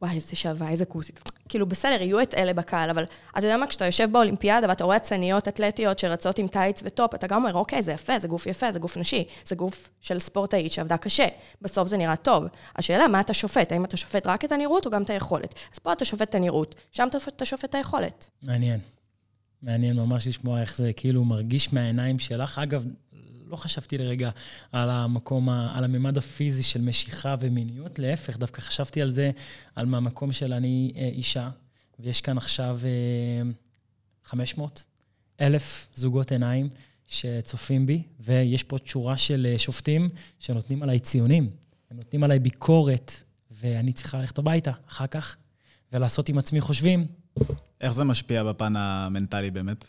וואי, 0.02 0.14
איזה 0.14 0.36
שווה, 0.36 0.70
איזה 0.70 0.84
כוסית. 0.84 1.20
כאילו, 1.54 1.66
בסדר, 1.66 2.02
יהיו 2.02 2.22
את 2.22 2.34
אלה 2.34 2.52
בקהל, 2.52 2.90
אבל 2.90 3.04
אתה 3.38 3.46
יודע 3.46 3.56
מה, 3.56 3.66
כשאתה 3.66 3.86
יושב 3.86 4.08
באולימפיאדה 4.12 4.68
ואתה 4.68 4.84
רואה 4.84 4.96
אצניות 4.96 5.48
אתלטיות 5.48 5.98
שרצות 5.98 6.38
עם 6.38 6.48
טייץ 6.48 6.80
וטופ, 6.84 7.14
אתה 7.14 7.26
גם 7.26 7.36
אומר, 7.44 7.54
אוקיי, 7.54 7.82
זה 7.82 7.92
יפה, 7.92 8.18
זה 8.18 8.28
גוף 8.28 8.46
יפה, 8.46 8.72
זה 8.72 8.78
גוף 8.78 8.96
נשי, 8.96 9.24
זה 9.44 9.54
גוף 9.54 9.90
של 10.00 10.18
ספורטאית 10.18 10.72
שעבדה 10.72 10.96
קשה. 10.96 11.26
בסוף 11.62 11.88
זה 11.88 11.96
נראה 11.96 12.16
טוב. 12.16 12.44
השאלה, 12.76 13.08
מה 13.08 13.20
אתה 13.20 13.34
שופט? 13.34 13.72
האם 13.72 13.84
אתה 13.84 13.96
שופט 13.96 14.26
רק 14.26 14.44
את 14.44 14.52
הנראות 14.52 14.86
או 14.86 14.90
גם 14.90 15.02
את 15.02 15.10
היכולת? 15.10 15.54
אז 15.72 15.78
פה 15.78 15.92
אתה 15.92 16.04
שופט 16.04 16.28
את 16.28 16.34
הנראות, 16.34 16.74
שם 16.92 17.08
אתה 17.36 17.44
שופט 17.44 17.64
את 17.64 17.74
היכולת. 17.74 18.30
מעניין. 18.42 18.80
מעניין 19.62 19.96
ממש 19.96 20.26
לשמוע 20.26 20.60
איך 20.60 20.76
זה 20.76 20.92
כאילו 20.96 21.24
מרגיש 21.24 21.72
מהעיניים 21.72 22.18
שלך. 22.18 22.58
אגב, 22.58 22.86
לא 23.46 23.56
חשבתי 23.56 23.98
לרגע 23.98 24.30
על 24.72 24.90
המקום, 24.90 25.48
על 25.48 25.84
הממד 25.84 26.18
הפיזי 26.18 26.62
של 26.62 26.80
משיכה 26.80 27.34
ומיניות, 27.40 27.98
להפך, 27.98 28.36
דווקא 28.36 28.60
חשבתי 28.60 29.02
על 29.02 29.10
זה, 29.10 29.30
על 29.74 29.86
מהמקום 29.86 30.32
של 30.32 30.52
אני 30.52 30.92
אה, 30.96 31.08
אישה, 31.08 31.50
ויש 32.00 32.20
כאן 32.20 32.38
עכשיו 32.38 32.78
500 34.24 34.84
אה, 35.40 35.46
אלף 35.46 35.88
זוגות 35.94 36.32
עיניים 36.32 36.68
שצופים 37.06 37.86
בי, 37.86 38.02
ויש 38.20 38.62
פה 38.62 38.76
שורה 38.84 39.16
של 39.16 39.46
אה, 39.50 39.58
שופטים 39.58 40.08
שנותנים 40.38 40.82
עליי 40.82 40.98
ציונים, 40.98 41.50
הם 41.90 41.96
נותנים 41.96 42.24
עליי 42.24 42.38
ביקורת, 42.38 43.12
ואני 43.50 43.92
צריכה 43.92 44.18
ללכת 44.18 44.38
הביתה 44.38 44.72
אחר 44.88 45.06
כך 45.06 45.36
ולעשות 45.92 46.28
עם 46.28 46.38
עצמי 46.38 46.60
חושבים. 46.60 47.06
איך 47.80 47.92
זה 47.92 48.04
משפיע 48.04 48.44
בפן 48.44 48.76
המנטלי 48.76 49.50
באמת? 49.50 49.84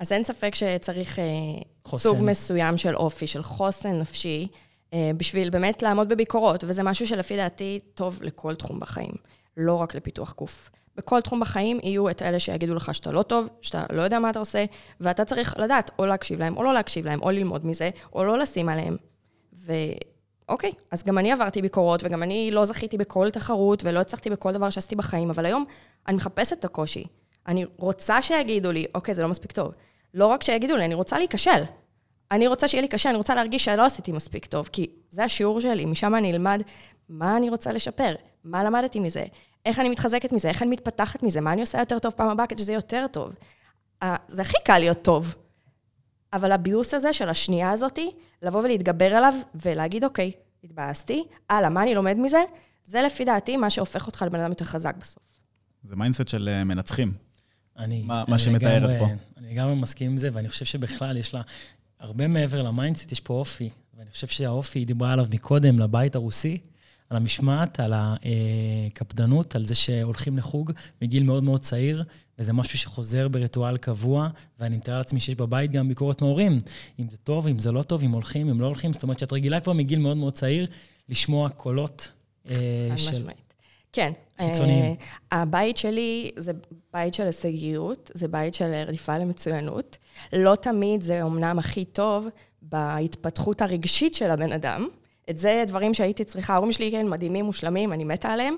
אז 0.00 0.12
אין 0.12 0.24
ספק 0.24 0.54
שצריך 0.54 1.18
חוסן. 1.84 2.08
סוג 2.08 2.18
מסוים 2.20 2.76
של 2.76 2.96
אופי, 2.96 3.26
של 3.26 3.42
חוסן 3.42 3.98
נפשי, 4.00 4.46
בשביל 4.94 5.50
באמת 5.50 5.82
לעמוד 5.82 6.08
בביקורות, 6.08 6.64
וזה 6.66 6.82
משהו 6.82 7.06
שלפי 7.06 7.36
דעתי 7.36 7.80
טוב 7.94 8.22
לכל 8.22 8.54
תחום 8.54 8.80
בחיים, 8.80 9.12
לא 9.56 9.74
רק 9.74 9.94
לפיתוח 9.94 10.34
גוף. 10.38 10.70
בכל 10.96 11.20
תחום 11.20 11.40
בחיים 11.40 11.78
יהיו 11.82 12.10
את 12.10 12.22
אלה 12.22 12.38
שיגידו 12.38 12.74
לך 12.74 12.94
שאתה 12.94 13.12
לא 13.12 13.22
טוב, 13.22 13.48
שאתה 13.60 13.84
לא 13.92 14.02
יודע 14.02 14.18
מה 14.18 14.30
אתה 14.30 14.38
עושה, 14.38 14.64
ואתה 15.00 15.24
צריך 15.24 15.54
לדעת 15.58 15.90
או 15.98 16.06
להקשיב 16.06 16.40
להם 16.40 16.56
או 16.56 16.62
לא 16.62 16.74
להקשיב 16.74 17.06
להם, 17.06 17.22
או 17.22 17.30
ללמוד 17.30 17.66
מזה, 17.66 17.90
או 18.12 18.24
לא 18.24 18.38
לשים 18.38 18.68
עליהם. 18.68 18.96
אוקיי, 20.48 20.72
אז 20.90 21.04
גם 21.04 21.18
אני 21.18 21.32
עברתי 21.32 21.62
ביקורות, 21.62 22.04
וגם 22.04 22.22
אני 22.22 22.50
לא 22.50 22.64
זכיתי 22.64 22.98
בכל 22.98 23.30
תחרות, 23.30 23.84
ולא 23.84 24.00
הצלחתי 24.00 24.30
בכל 24.30 24.52
דבר 24.52 24.70
שעשיתי 24.70 24.96
בחיים, 24.96 25.30
אבל 25.30 25.46
היום 25.46 25.64
אני 26.08 26.16
מחפשת 26.16 26.52
את 26.52 26.64
הקושי. 26.64 27.04
אני 27.48 27.64
רוצה 27.76 28.22
שיגידו 28.22 28.72
לי, 28.72 28.86
אוקיי, 28.94 29.14
זה 29.14 29.22
לא 29.22 29.28
מספיק 29.28 29.52
טוב. 29.52 29.72
לא 30.14 30.26
רק 30.26 30.42
שיגידו 30.42 30.76
לי, 30.76 30.84
אני 30.84 30.94
רוצה 30.94 31.18
להיכשל. 31.18 31.62
אני 32.30 32.46
רוצה 32.46 32.68
שיהיה 32.68 32.82
לי 32.82 32.88
קשה, 32.88 33.10
אני 33.10 33.18
רוצה 33.18 33.34
להרגיש 33.34 33.64
שלא 33.64 33.86
עשיתי 33.86 34.12
מספיק 34.12 34.46
טוב, 34.46 34.68
כי 34.72 34.90
זה 35.10 35.24
השיעור 35.24 35.60
שלי, 35.60 35.84
משם 35.84 36.14
אני 36.14 36.32
אלמד 36.32 36.62
מה 37.08 37.36
אני 37.36 37.50
רוצה 37.50 37.72
לשפר, 37.72 38.14
מה 38.44 38.64
למדתי 38.64 39.00
מזה, 39.00 39.24
איך 39.66 39.78
אני 39.78 39.88
מתחזקת 39.88 40.32
מזה, 40.32 40.48
איך 40.48 40.62
אני 40.62 40.70
מתפתחת 40.70 41.22
מזה, 41.22 41.40
מה 41.40 41.52
אני 41.52 41.60
עושה 41.60 41.78
יותר 41.78 41.98
טוב 41.98 42.12
פעם 42.16 42.30
הבאה 42.30 42.46
כדי 42.46 42.62
שזה 42.62 42.72
יהיה 42.72 42.78
יותר 42.78 43.06
טוב. 43.12 43.32
זה 44.28 44.42
הכי 44.42 44.56
קל 44.64 44.78
להיות 44.78 45.02
טוב. 45.02 45.34
אבל 46.32 46.52
הביאוס 46.52 46.94
הזה 46.94 47.12
של 47.12 47.28
השנייה 47.28 47.70
הזאתי, 47.70 48.10
לבוא 48.42 48.62
ולהתגבר 48.62 49.14
עליו 49.14 49.34
ולהגיד, 49.54 50.04
אוקיי, 50.04 50.32
התבאסתי, 50.64 51.24
הלאה, 51.50 51.70
מה 51.70 51.82
אני 51.82 51.94
לומד 51.94 52.16
מזה? 52.18 52.42
זה 52.84 53.02
לפי 53.02 53.24
דעתי 53.24 53.56
מה 53.56 53.70
שהופך 53.70 54.06
אותך 54.06 54.22
לבן 54.22 54.40
אדם 54.40 54.50
יותר 54.50 54.64
חזק 54.64 54.94
בסוף. 55.00 55.22
זה 55.84 55.96
mindset 55.96 56.28
של 56.28 56.48
אה, 56.48 56.64
מנצחים. 56.64 57.27
אני, 57.78 58.02
מה, 58.02 58.22
אני 58.22 58.30
מה 58.30 58.38
שמתארת 58.38 58.98
פה. 58.98 59.06
אני 59.36 59.54
לגמרי 59.54 59.74
מסכים 59.74 60.10
עם 60.10 60.16
זה, 60.16 60.28
ואני 60.32 60.48
חושב 60.48 60.64
שבכלל 60.64 61.16
יש 61.16 61.34
לה, 61.34 61.42
הרבה 62.00 62.26
מעבר 62.26 62.62
ל 62.62 62.68
mindset, 62.68 63.12
יש 63.12 63.20
פה 63.20 63.34
אופי. 63.34 63.70
ואני 63.98 64.10
חושב 64.10 64.26
שהאופי, 64.26 64.78
היא 64.78 64.86
דיברה 64.86 65.12
עליו 65.12 65.26
מקודם, 65.34 65.78
לבית 65.78 66.14
הרוסי, 66.14 66.58
על 67.10 67.16
המשמעת, 67.16 67.80
על 67.80 67.92
הקפדנות, 67.94 69.56
על 69.56 69.66
זה 69.66 69.74
שהולכים 69.74 70.38
לחוג 70.38 70.72
מגיל 71.02 71.22
מאוד 71.22 71.44
מאוד 71.44 71.60
צעיר, 71.60 72.04
וזה 72.38 72.52
משהו 72.52 72.78
שחוזר 72.78 73.28
בריטואל 73.28 73.76
קבוע, 73.76 74.28
ואני 74.60 74.76
מתאר 74.76 74.98
לעצמי 74.98 75.20
שיש 75.20 75.34
בבית 75.34 75.70
גם 75.70 75.88
ביקורת 75.88 76.22
מהורים, 76.22 76.58
אם 76.98 77.08
זה 77.10 77.16
טוב, 77.16 77.48
אם 77.48 77.58
זה 77.58 77.72
לא 77.72 77.82
טוב, 77.82 78.02
אם 78.02 78.10
הולכים, 78.10 78.48
אם 78.48 78.60
לא 78.60 78.66
הולכים, 78.66 78.92
זאת 78.92 79.02
אומרת 79.02 79.18
שאת 79.18 79.32
רגילה 79.32 79.60
כבר 79.60 79.72
מגיל 79.72 79.98
מאוד 79.98 80.16
מאוד 80.16 80.32
צעיר 80.32 80.66
לשמוע 81.08 81.48
קולות 81.48 82.12
אה, 82.50 82.54
של... 82.96 83.10
משמעית. 83.10 83.47
כן. 83.92 84.12
חיצוניים. 84.40 84.94
Uh, 84.94 85.04
הבית 85.32 85.76
שלי 85.76 86.30
זה 86.36 86.52
בית 86.92 87.14
של 87.14 87.26
הישגיות, 87.26 88.10
זה 88.14 88.28
בית 88.28 88.54
של 88.54 88.84
רדיפה 88.86 89.18
למצוינות. 89.18 89.98
לא 90.32 90.54
תמיד 90.54 91.02
זה 91.02 91.22
אומנם 91.22 91.58
הכי 91.58 91.84
טוב 91.84 92.28
בהתפתחות 92.62 93.62
הרגשית 93.62 94.14
של 94.14 94.30
הבן 94.30 94.52
אדם. 94.52 94.88
את 95.30 95.38
זה 95.38 95.64
דברים 95.66 95.94
שהייתי 95.94 96.24
צריכה, 96.24 96.54
ההורים 96.54 96.72
שלי 96.72 96.90
כן 96.90 97.08
מדהימים, 97.08 97.44
מושלמים, 97.44 97.92
אני 97.92 98.04
מתה 98.04 98.28
עליהם. 98.28 98.54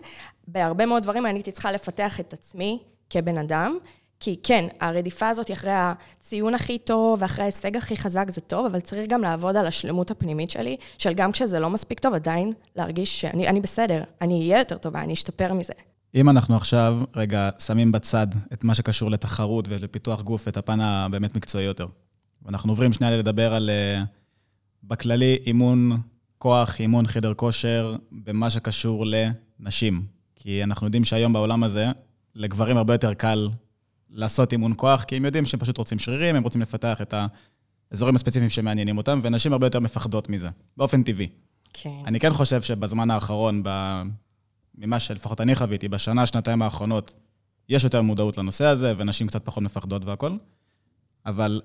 בהרבה 0.48 0.86
מאוד 0.86 1.02
דברים 1.02 1.26
אני 1.26 1.38
הייתי 1.38 1.52
צריכה 1.52 1.72
לפתח 1.72 2.20
את 2.20 2.32
עצמי 2.32 2.78
כבן 3.10 3.38
אדם, 3.38 3.78
כי 4.20 4.36
כן, 4.42 4.66
הרדיפה 4.80 5.28
הזאת 5.28 5.50
אחרי 5.50 5.72
הציון 5.74 6.54
הכי 6.54 6.78
טוב 6.78 7.18
ואחרי 7.22 7.42
ההישג 7.42 7.76
הכי 7.76 7.96
חזק 7.96 8.30
זה 8.30 8.40
טוב, 8.40 8.66
אבל 8.66 8.80
צריך 8.80 9.08
גם 9.08 9.22
לעבוד 9.22 9.56
על 9.56 9.66
השלמות 9.66 10.10
הפנימית 10.10 10.50
שלי, 10.50 10.76
של 10.98 11.12
גם 11.12 11.32
כשזה 11.32 11.58
לא 11.58 11.70
מספיק 11.70 12.00
טוב, 12.00 12.14
עדיין 12.14 12.52
להרגיש 12.76 13.20
שאני 13.20 13.48
אני 13.48 13.60
בסדר, 13.60 14.02
אני 14.20 14.40
אהיה 14.40 14.58
יותר 14.58 14.78
טובה, 14.78 15.02
אני 15.02 15.12
אשתפר 15.12 15.52
מזה. 15.52 15.72
אם 16.14 16.28
אנחנו 16.28 16.56
עכשיו, 16.56 17.00
רגע, 17.16 17.48
שמים 17.58 17.92
בצד 17.92 18.26
את 18.52 18.64
מה 18.64 18.74
שקשור 18.74 19.10
לתחרות 19.10 19.64
ולפיתוח 19.68 20.22
גוף, 20.22 20.48
את 20.48 20.56
הפן 20.56 20.80
הבאמת 20.80 21.36
מקצועי 21.36 21.64
יותר, 21.64 21.86
ואנחנו 22.42 22.72
עוברים 22.72 22.92
שנייה 22.92 23.16
לדבר 23.16 23.54
על, 23.54 23.70
uh, 23.70 24.06
בכללי, 24.84 25.38
אימון 25.46 25.96
כוח, 26.38 26.80
אימון 26.80 27.06
חדר 27.06 27.34
כושר, 27.34 27.96
במה 28.12 28.50
שקשור 28.50 29.04
לנשים. 29.06 30.02
כי 30.36 30.64
אנחנו 30.64 30.86
יודעים 30.86 31.04
שהיום 31.04 31.32
בעולם 31.32 31.64
הזה, 31.64 31.86
לגברים 32.34 32.76
הרבה 32.76 32.94
יותר 32.94 33.14
קל 33.14 33.48
לעשות 34.10 34.52
אימון 34.52 34.72
כוח, 34.76 35.04
כי 35.04 35.16
הם 35.16 35.24
יודעים 35.24 35.44
שהם 35.44 35.60
פשוט 35.60 35.78
רוצים 35.78 35.98
שרירים, 35.98 36.36
הם 36.36 36.42
רוצים 36.42 36.62
לפתח 36.62 37.02
את 37.02 37.14
האזורים 37.90 38.16
הספציפיים 38.16 38.50
שמעניינים 38.50 38.98
אותם, 38.98 39.20
ונשים 39.22 39.52
הרבה 39.52 39.66
יותר 39.66 39.80
מפחדות 39.80 40.28
מזה, 40.28 40.48
באופן 40.76 41.02
טבעי. 41.02 41.28
כן. 41.72 41.90
אני 42.06 42.20
כן 42.20 42.32
חושב 42.32 42.62
שבזמן 42.62 43.10
האחרון, 43.10 43.62
ב... 43.64 44.02
ממה 44.74 45.00
שלפחות 45.00 45.40
אני 45.40 45.54
חוויתי, 45.54 45.88
בשנה, 45.88 46.26
שנתיים 46.26 46.62
האחרונות, 46.62 47.14
יש 47.68 47.84
יותר 47.84 48.02
מודעות 48.02 48.38
לנושא 48.38 48.64
הזה, 48.64 48.94
ונשים 48.98 49.26
קצת 49.26 49.44
פחות 49.44 49.62
מפחדות 49.62 50.04
והכול. 50.04 50.38
אבל 51.26 51.60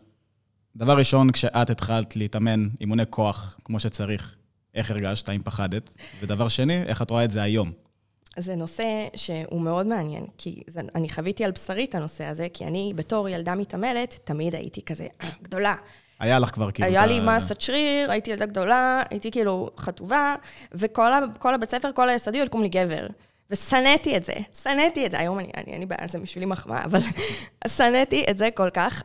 דבר 0.76 0.98
ראשון, 0.98 1.32
כשאת 1.32 1.70
התחלת 1.70 2.16
להתאמן 2.16 2.68
אימוני 2.82 3.04
כוח 3.10 3.58
כמו 3.64 3.80
שצריך, 3.80 4.36
איך 4.74 4.92
הרגשת, 4.92 5.30
האם 5.30 5.42
פחדת? 5.42 5.94
ודבר 6.22 6.48
שני, 6.48 6.84
איך 6.84 7.02
את 7.02 7.10
רואה 7.10 7.24
את 7.24 7.32
זה 7.32 7.42
היום? 7.42 7.72
זה 8.38 8.56
נושא 8.56 9.08
שהוא 9.16 9.62
מאוד 9.62 9.88
מעניין, 9.88 10.26
כי 10.38 10.64
זה, 10.68 10.82
אני 10.96 11.10
חוויתי 11.10 11.46
על 11.46 11.52
בשרי 11.52 11.84
את 11.84 11.96
הנושא 11.96 12.24
הזה, 12.24 12.48
כי 12.54 12.66
אני 12.66 12.94
בתור 12.96 13.30
ילדה 13.30 13.56
מתעמלת, 13.56 14.20
תמיד 14.24 14.56
הייתי 14.56 14.82
כזה 14.82 15.08
אה, 15.24 15.30
גדולה. 15.42 15.76
היה 16.20 16.40
לך 16.40 16.52
כבר 16.52 16.72
כאילו... 16.72 16.90
היה 16.90 17.06
לי 17.06 17.20
מסת 17.20 17.62
שריר, 17.62 18.12
הייתי 18.12 18.32
ילדה 18.32 18.46
גדולה, 18.46 19.04
הייתי 19.10 19.32
כאילו 19.32 19.70
חטובה, 19.78 20.36
וכל 20.72 21.54
הבית 21.54 21.70
ספר, 21.70 21.92
כל 21.96 22.10
היסודי, 22.10 22.38
יקום 22.38 22.62
לי 22.62 22.70
גבר. 22.70 23.08
ושנאתי 23.50 24.18
את 24.18 24.24
זה, 24.24 24.34
שנאתי 24.64 25.06
את 25.06 25.12
זה. 25.12 25.20
היום 25.20 25.40
אני, 25.40 25.52
אני, 25.58 25.80
לי 25.80 25.86
בעיה, 25.86 26.08
זה 26.08 26.20
בשבילי 26.20 26.46
מחמאה, 26.46 26.84
אבל 26.84 27.00
שנאתי 27.78 28.26
את 28.30 28.38
זה 28.38 28.50
כל 28.52 28.70
כך. 28.70 29.04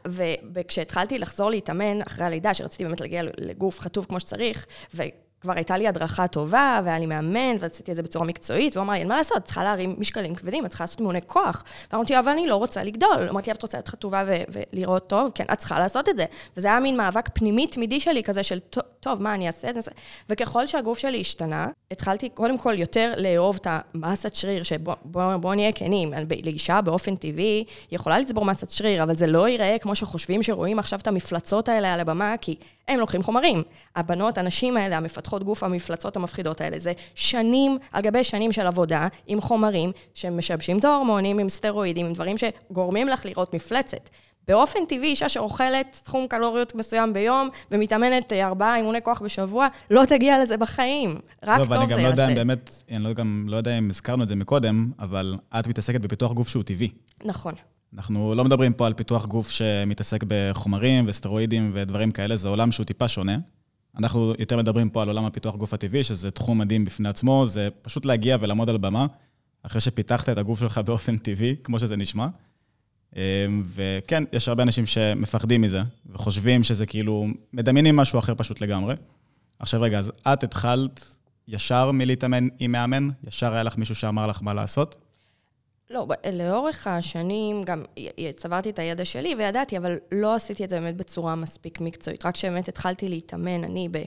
וכשהתחלתי 0.53 1.19
לחזור 1.19 1.51
להתאמן 1.51 2.03
אחרי 2.03 2.25
הלידה, 2.25 2.55
שרציתי 2.55 2.85
באמת 2.85 3.01
להגיע 3.01 3.23
לגוף 3.39 3.81
חטוב 3.81 4.07
כמו 4.09 4.21
שצריך, 4.21 4.67
כבר 5.41 5.53
הייתה 5.53 5.77
לי 5.77 5.89
הדרכה 5.89 6.27
טובה, 6.27 6.81
והיה 6.85 6.99
לי 6.99 7.07
מאמן, 7.07 7.57
ועשיתי 7.59 7.91
את 7.91 7.97
זה 7.97 8.03
בצורה 8.03 8.27
מקצועית, 8.27 8.77
והוא 8.77 8.85
אמר 8.85 8.93
לי, 8.93 8.99
אין 8.99 9.09
מה 9.09 9.17
לעשות, 9.17 9.37
את 9.37 9.45
צריכה 9.45 9.65
להרים 9.65 9.95
משקלים 9.99 10.35
כבדים, 10.35 10.65
את 10.65 10.71
צריכה 10.71 10.85
לעשות 10.85 10.99
אימוני 10.99 11.21
כוח. 11.27 11.65
ואמרתי, 11.93 12.19
אבל 12.19 12.29
אני 12.33 12.47
לא 12.47 12.57
רוצה 12.57 12.85
לגדול. 12.85 13.29
אמרתי, 13.29 13.51
את 13.51 13.63
רוצה 13.63 13.79
להיות 13.79 13.89
חטובה 13.89 14.25
ולראות 14.49 15.07
טוב? 15.07 15.31
כן, 15.35 15.45
את 15.53 15.59
צריכה 15.59 15.79
לעשות 15.79 16.09
את 16.09 16.17
זה. 16.17 16.25
וזה 16.57 16.69
היה 16.69 16.81
מין 16.81 16.97
מאבק 16.97 17.29
פנימי 17.35 17.67
תמידי 17.67 18.01
שלי 18.01 18.23
כזה 18.23 18.43
של, 18.43 18.59
טוב, 19.01 19.23
מה 19.23 19.35
אני 19.35 19.47
אעשה 19.47 19.71
את 19.71 19.75
זה? 19.75 19.91
וככל 20.29 20.67
שהגוף 20.67 20.99
שלי 20.99 21.21
השתנה, 21.21 21.69
התחלתי 21.93 22.29
קודם 22.29 22.59
כל 22.59 22.75
יותר 22.77 23.13
לאהוב 23.17 23.59
את 23.61 23.67
המסת 23.71 24.35
שריר, 24.35 24.63
שבואו 24.63 25.55
נהיה 25.55 25.73
כנים, 25.73 26.13
לאישה 26.45 26.81
באופן 26.81 27.17
טבעי 27.17 27.65
יכולה 27.93 28.19
לצבור 28.19 28.45
מסת 28.45 28.71
שריר, 28.71 29.03
אבל 29.03 29.17
זה 29.17 29.27
לא 29.27 29.49
ייראה 29.49 29.77
כמו 29.81 29.95
שחושבים 29.95 30.43
שרואים 30.43 30.79
עכשיו 30.79 30.99
את 30.99 31.07
המפלצות 31.07 31.69
האלה 31.69 31.95
על 31.95 32.01
הבמה, 32.01 32.35
כי 32.41 32.57
הם 32.89 33.01
לוקחים 33.01 33.23
חומרים. 33.23 33.63
הבנות, 33.97 34.39
הנשים 34.39 34.77
האלה, 34.77 34.97
המפתחות 34.97 35.45
גוף, 35.45 35.63
המפלצות 35.63 36.17
המפחידות 36.17 36.61
האלה, 36.61 36.79
זה 36.79 36.93
שנים 37.15 37.79
על 37.93 38.03
גבי 38.03 38.25
שנים 38.25 38.53
של 38.53 38.67
עבודה 38.67 39.09
עם 39.27 39.41
חומרים 39.41 39.93
שמשבשים 40.15 40.79
את 40.79 40.85
ההורמונים, 40.85 41.39
עם 41.39 41.49
סטרואידים, 41.49 42.07
עם 42.07 42.13
דברים 42.13 42.37
שגורמים 42.39 43.09
לך 43.09 43.27
לראות 43.27 43.55
מפלצת. 43.55 44.09
באופן 44.51 44.79
טבעי, 44.89 45.09
אישה 45.11 45.29
שאוכלת 45.29 46.01
סכום 46.05 46.27
קלוריות 46.27 46.75
מסוים 46.75 47.13
ביום 47.13 47.49
ומתאמנת 47.71 48.33
ארבעה 48.33 48.77
אימוני 48.77 48.99
כוח 49.03 49.23
בשבוע, 49.23 49.69
לא 49.91 50.05
תגיע 50.05 50.43
לזה 50.43 50.57
בחיים. 50.57 51.19
רק 51.43 51.59
לא, 51.59 51.65
טוב 51.65 51.75
זה 51.75 51.81
יעשה. 51.81 51.95
ואני 51.95 51.97
גם 51.97 52.03
לא 52.03 52.09
יודע 52.09 52.29
אם 52.29 52.35
באמת, 52.35 52.83
אני 52.91 53.05
לא, 53.05 53.13
גם 53.13 53.47
לא 53.49 53.57
יודע 53.57 53.79
אם 53.79 53.91
הזכרנו 53.91 54.23
את 54.23 54.29
זה 54.29 54.37
מקודם, 54.37 54.91
אבל 54.99 55.37
את 55.59 55.67
מתעסקת 55.67 56.01
בפיתוח 56.01 56.33
גוף 56.33 56.49
שהוא 56.49 56.63
טבעי. 56.63 56.89
נכון. 57.25 57.55
אנחנו 57.95 58.35
לא 58.35 58.45
מדברים 58.45 58.73
פה 58.73 58.87
על 58.87 58.95
פיתוח 58.95 59.27
גוף 59.27 59.51
שמתעסק 59.51 60.25
בחומרים 60.27 61.05
וסטרואידים 61.09 61.71
ודברים 61.75 62.11
כאלה, 62.11 62.37
זה 62.37 62.49
עולם 62.49 62.73
שהוא 62.73 62.87
טיפה 62.87 63.09
שונה. 63.09 63.39
אנחנו 63.99 64.33
יותר 64.39 64.57
מדברים 64.57 64.91
פה 64.91 65.03
על 65.03 65.09
עולם 65.09 65.25
הפיתוח 65.25 65.57
גוף 65.57 65.75
הטבעי, 65.75 66.03
שזה 66.03 66.31
תחום 66.31 66.59
מדהים 66.59 66.85
בפני 66.85 67.09
עצמו, 67.09 67.47
זה 67.47 67.69
פשוט 67.83 68.05
להגיע 68.05 68.37
ולעמוד 68.41 68.69
על 68.69 68.77
במה, 68.77 69.07
אחרי 69.63 69.81
שפיתחת 69.81 70.29
את 70.29 70.39
הגוף 70.39 70.61
שלך 70.61 70.81
באופן 70.87 71.19
טבעי, 71.19 71.57
כמו 71.65 71.79
שזה 71.79 71.97
נשמע. 71.97 72.27
אמ, 73.17 73.21
וכן, 73.75 74.25
יש 74.33 74.49
הרבה 74.49 74.63
אנשים 74.63 74.87
שמפחדים 74.87 75.61
מזה, 75.61 75.81
וחושבים 76.13 76.63
שזה 76.63 76.87
כאילו, 76.87 77.27
מדמיינים 77.53 77.97
משהו 77.97 78.19
אחר 78.19 78.35
פשוט 78.37 78.61
לגמרי. 78.61 78.95
עכשיו 79.59 79.81
רגע, 79.83 79.99
אז 79.99 80.13
את 80.33 80.45
התחלת 80.45 81.05
ישר 81.49 81.91
מלהתאמן 81.91 82.49
עם 82.59 82.73
מאמן? 82.73 83.09
ישר 83.27 83.53
היה 83.53 83.63
לך 83.63 83.79
מישהו 83.79 83.95
שאמר 83.95 84.27
לך 84.27 84.43
מה 84.43 84.55
לעשות? 84.55 84.97
לא, 85.91 86.07
לאורך 86.33 86.87
השנים 86.87 87.65
גם 87.65 87.85
צברתי 88.37 88.71
את 88.71 88.79
הידע 88.79 89.05
שלי 89.05 89.35
וידעתי, 89.39 89.79
אבל 89.79 89.97
לא 90.13 90.35
עשיתי 90.35 90.65
את 90.65 90.71
זה 90.71 90.81
באמת 90.81 90.97
בצורה 90.97 91.35
מספיק 91.35 91.81
מקצועית. 91.81 92.27
רק 92.27 92.35
כשבאמת 92.35 92.69
התחלתי 92.69 93.09
להתאמן, 93.09 93.65
אני 93.65 93.89
ב... 93.91 93.99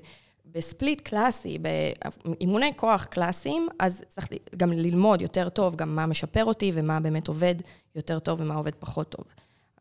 בספליט 0.53 1.01
קלאסי, 1.01 1.57
באימוני 1.59 2.71
כוח 2.75 3.05
קלאסיים, 3.05 3.67
אז 3.79 4.01
צריך 4.09 4.27
גם 4.57 4.73
ללמוד 4.73 5.21
יותר 5.21 5.49
טוב 5.49 5.75
גם 5.75 5.95
מה 5.95 6.05
משפר 6.05 6.45
אותי 6.45 6.71
ומה 6.73 6.99
באמת 6.99 7.27
עובד 7.27 7.55
יותר 7.95 8.19
טוב 8.19 8.41
ומה 8.41 8.55
עובד 8.55 8.71
פחות 8.79 9.09
טוב. 9.09 9.25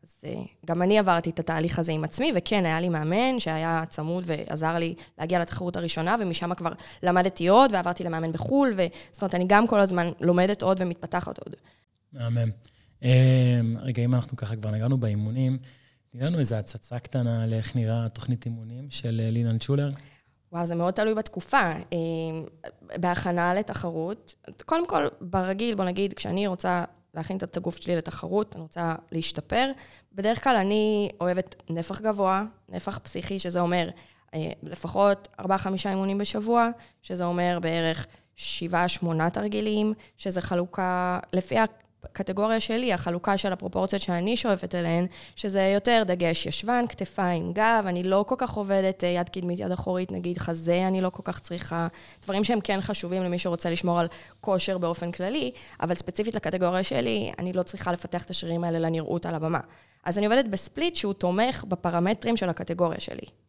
אז 0.03 0.15
אה, 0.25 0.41
גם 0.65 0.81
אני 0.81 0.99
עברתי 0.99 1.29
את 1.29 1.39
התהליך 1.39 1.79
הזה 1.79 1.91
עם 1.91 2.03
עצמי, 2.03 2.31
וכן, 2.35 2.65
היה 2.65 2.79
לי 2.79 2.89
מאמן 2.89 3.39
שהיה 3.39 3.83
צמוד 3.89 4.23
ועזר 4.27 4.75
לי 4.75 4.95
להגיע 5.19 5.39
לתחרות 5.39 5.75
הראשונה, 5.75 6.15
ומשם 6.19 6.53
כבר 6.53 6.71
למדתי 7.03 7.47
עוד 7.47 7.71
ועברתי 7.73 8.03
למאמן 8.03 8.31
בחו"ל, 8.31 8.73
וזאת 8.73 9.21
אומרת, 9.21 9.35
אני 9.35 9.45
גם 9.47 9.67
כל 9.67 9.79
הזמן 9.79 10.11
לומדת 10.21 10.61
עוד 10.61 10.81
ומתפתחת 10.81 11.39
עוד. 11.39 11.55
מהמם. 12.13 12.49
אמ, 13.03 13.77
רגע, 13.81 14.03
אם 14.03 14.15
אנחנו 14.15 14.37
ככה 14.37 14.55
כבר 14.55 14.71
נגענו 14.71 14.97
באימונים, 14.97 15.57
תני 16.11 16.21
לנו 16.21 16.39
איזו 16.39 16.55
הצצה 16.55 16.99
קטנה 16.99 17.47
לאיך 17.47 17.75
נראה 17.75 18.09
תוכנית 18.09 18.45
אימונים 18.45 18.87
של 18.89 19.21
אה, 19.23 19.29
לינן 19.29 19.57
צ'ולר. 19.57 19.89
וואו, 20.53 20.65
זה 20.65 20.75
מאוד 20.75 20.93
תלוי 20.93 21.13
בתקופה. 21.13 21.71
אמ, 21.91 22.45
בהכנה 22.97 23.53
לתחרות, 23.53 24.35
קודם 24.65 24.87
כל, 24.87 25.07
ברגיל, 25.21 25.75
בוא 25.75 25.85
נגיד, 25.85 26.13
כשאני 26.13 26.47
רוצה 26.47 26.83
להכין 27.13 27.37
את 27.37 27.57
הגוף 27.57 27.75
שלי 27.75 27.95
לתחרות, 27.95 28.55
אני 28.55 28.61
רוצה 28.61 28.95
להשתפר, 29.11 29.71
בדרך 30.13 30.43
כלל 30.43 30.55
אני 30.55 31.09
אוהבת 31.21 31.63
נפח 31.69 32.01
גבוה, 32.01 32.43
נפח 32.69 32.97
פסיכי, 32.97 33.39
שזה 33.39 33.59
אומר 33.59 33.89
אה, 34.33 34.51
לפחות 34.63 35.27
4-5 35.41 35.43
אימונים 35.85 36.17
בשבוע, 36.17 36.69
שזה 37.01 37.25
אומר 37.25 37.59
בערך 37.61 38.07
7-8 38.37 38.41
תרגילים, 39.33 39.93
שזה 40.17 40.41
חלוקה, 40.41 41.19
לפי 41.33 41.57
הקטגוריה 42.03 42.59
שלי, 42.59 42.93
החלוקה 42.93 43.37
של 43.37 43.53
הפרופורציות 43.53 44.01
שאני 44.01 44.37
שואפת 44.37 44.75
אליהן, 44.75 45.07
שזה 45.35 45.61
יותר 45.61 46.03
דגש 46.05 46.45
ישבן, 46.45 46.85
כתפיים, 46.89 47.53
גב, 47.53 47.83
אני 47.87 48.03
לא 48.03 48.25
כל 48.27 48.35
כך 48.37 48.53
עובדת 48.53 49.03
אה, 49.03 49.09
יד 49.09 49.29
קדמית, 49.29 49.59
יד 49.59 49.71
אחורית, 49.71 50.11
נגיד 50.11 50.37
חזה, 50.37 50.87
אני 50.87 51.01
לא 51.01 51.09
כל 51.09 51.23
כך 51.25 51.39
צריכה, 51.39 51.87
דברים 52.23 52.43
שהם 52.43 52.61
כן 52.61 52.81
חשובים 52.81 53.23
למי 53.23 53.39
שרוצה 53.39 53.69
לשמור 53.69 53.99
על 53.99 54.07
כושר 54.41 54.77
באופן 54.77 55.11
כללי, 55.11 55.51
אבל 55.81 55.95
ספציפית 55.95 56.35
לקטגוריה 56.35 56.83
שלי, 56.83 57.31
אני 57.39 57.53
לא 57.53 57.63
צריכה 57.63 57.91
לפתח 57.91 58.23
את 58.23 58.29
השרירים 58.29 58.63
האלה 58.63 58.79
לנראות 58.79 59.25
על 59.25 59.35
הבמה. 59.35 59.59
אז 60.03 60.17
אני 60.17 60.25
עובדת 60.25 60.45
ב 60.45 60.53
split 60.53 60.95
שהוא 60.95 61.13
תומך 61.13 61.63
בפרמטרים 61.67 62.37
של 62.37 62.49
הקטגוריה 62.49 62.99
שלי. 62.99 63.42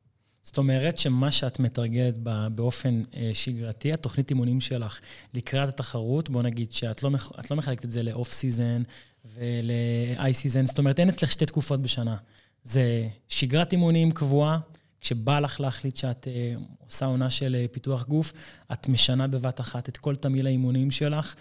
זאת 0.44 0.58
אומרת 0.58 0.98
שמה 0.98 1.32
שאת 1.32 1.58
מתרגלת 1.58 2.18
באופן 2.54 3.02
אה, 3.16 3.30
שגרתי, 3.32 3.92
התוכנית 3.92 4.30
אימונים 4.30 4.60
שלך 4.60 5.00
לקראת 5.34 5.68
התחרות, 5.68 6.28
בוא 6.28 6.42
נגיד 6.42 6.72
שאת 6.72 7.02
לא, 7.02 7.10
לא 7.50 7.56
מחלקת 7.56 7.84
את 7.84 7.92
זה 7.92 8.02
ל 8.02 8.10
off 8.10 8.32
season 8.32 8.82
ול 9.24 10.34
in 10.34 10.41
season, 10.41 10.66
זאת 10.66 10.78
אומרת, 10.78 11.00
אין 11.00 11.08
אצלך 11.08 11.32
שתי 11.32 11.46
תקופות 11.46 11.82
בשנה. 11.82 12.16
זה 12.64 13.08
שגרת 13.28 13.72
אימונים 13.72 14.10
קבועה, 14.10 14.58
כשבא 15.00 15.40
לך 15.40 15.60
להחליט 15.60 15.96
שאת 15.96 16.28
אה, 16.28 16.54
עושה 16.86 17.06
עונה 17.06 17.30
של 17.30 17.56
אה, 17.58 17.66
פיתוח 17.72 18.06
גוף, 18.06 18.32
את 18.72 18.88
משנה 18.88 19.26
בבת 19.26 19.60
אחת 19.60 19.88
את 19.88 19.96
כל 19.96 20.16
תמהיל 20.16 20.46
האימונים 20.46 20.90
שלך, 20.90 21.34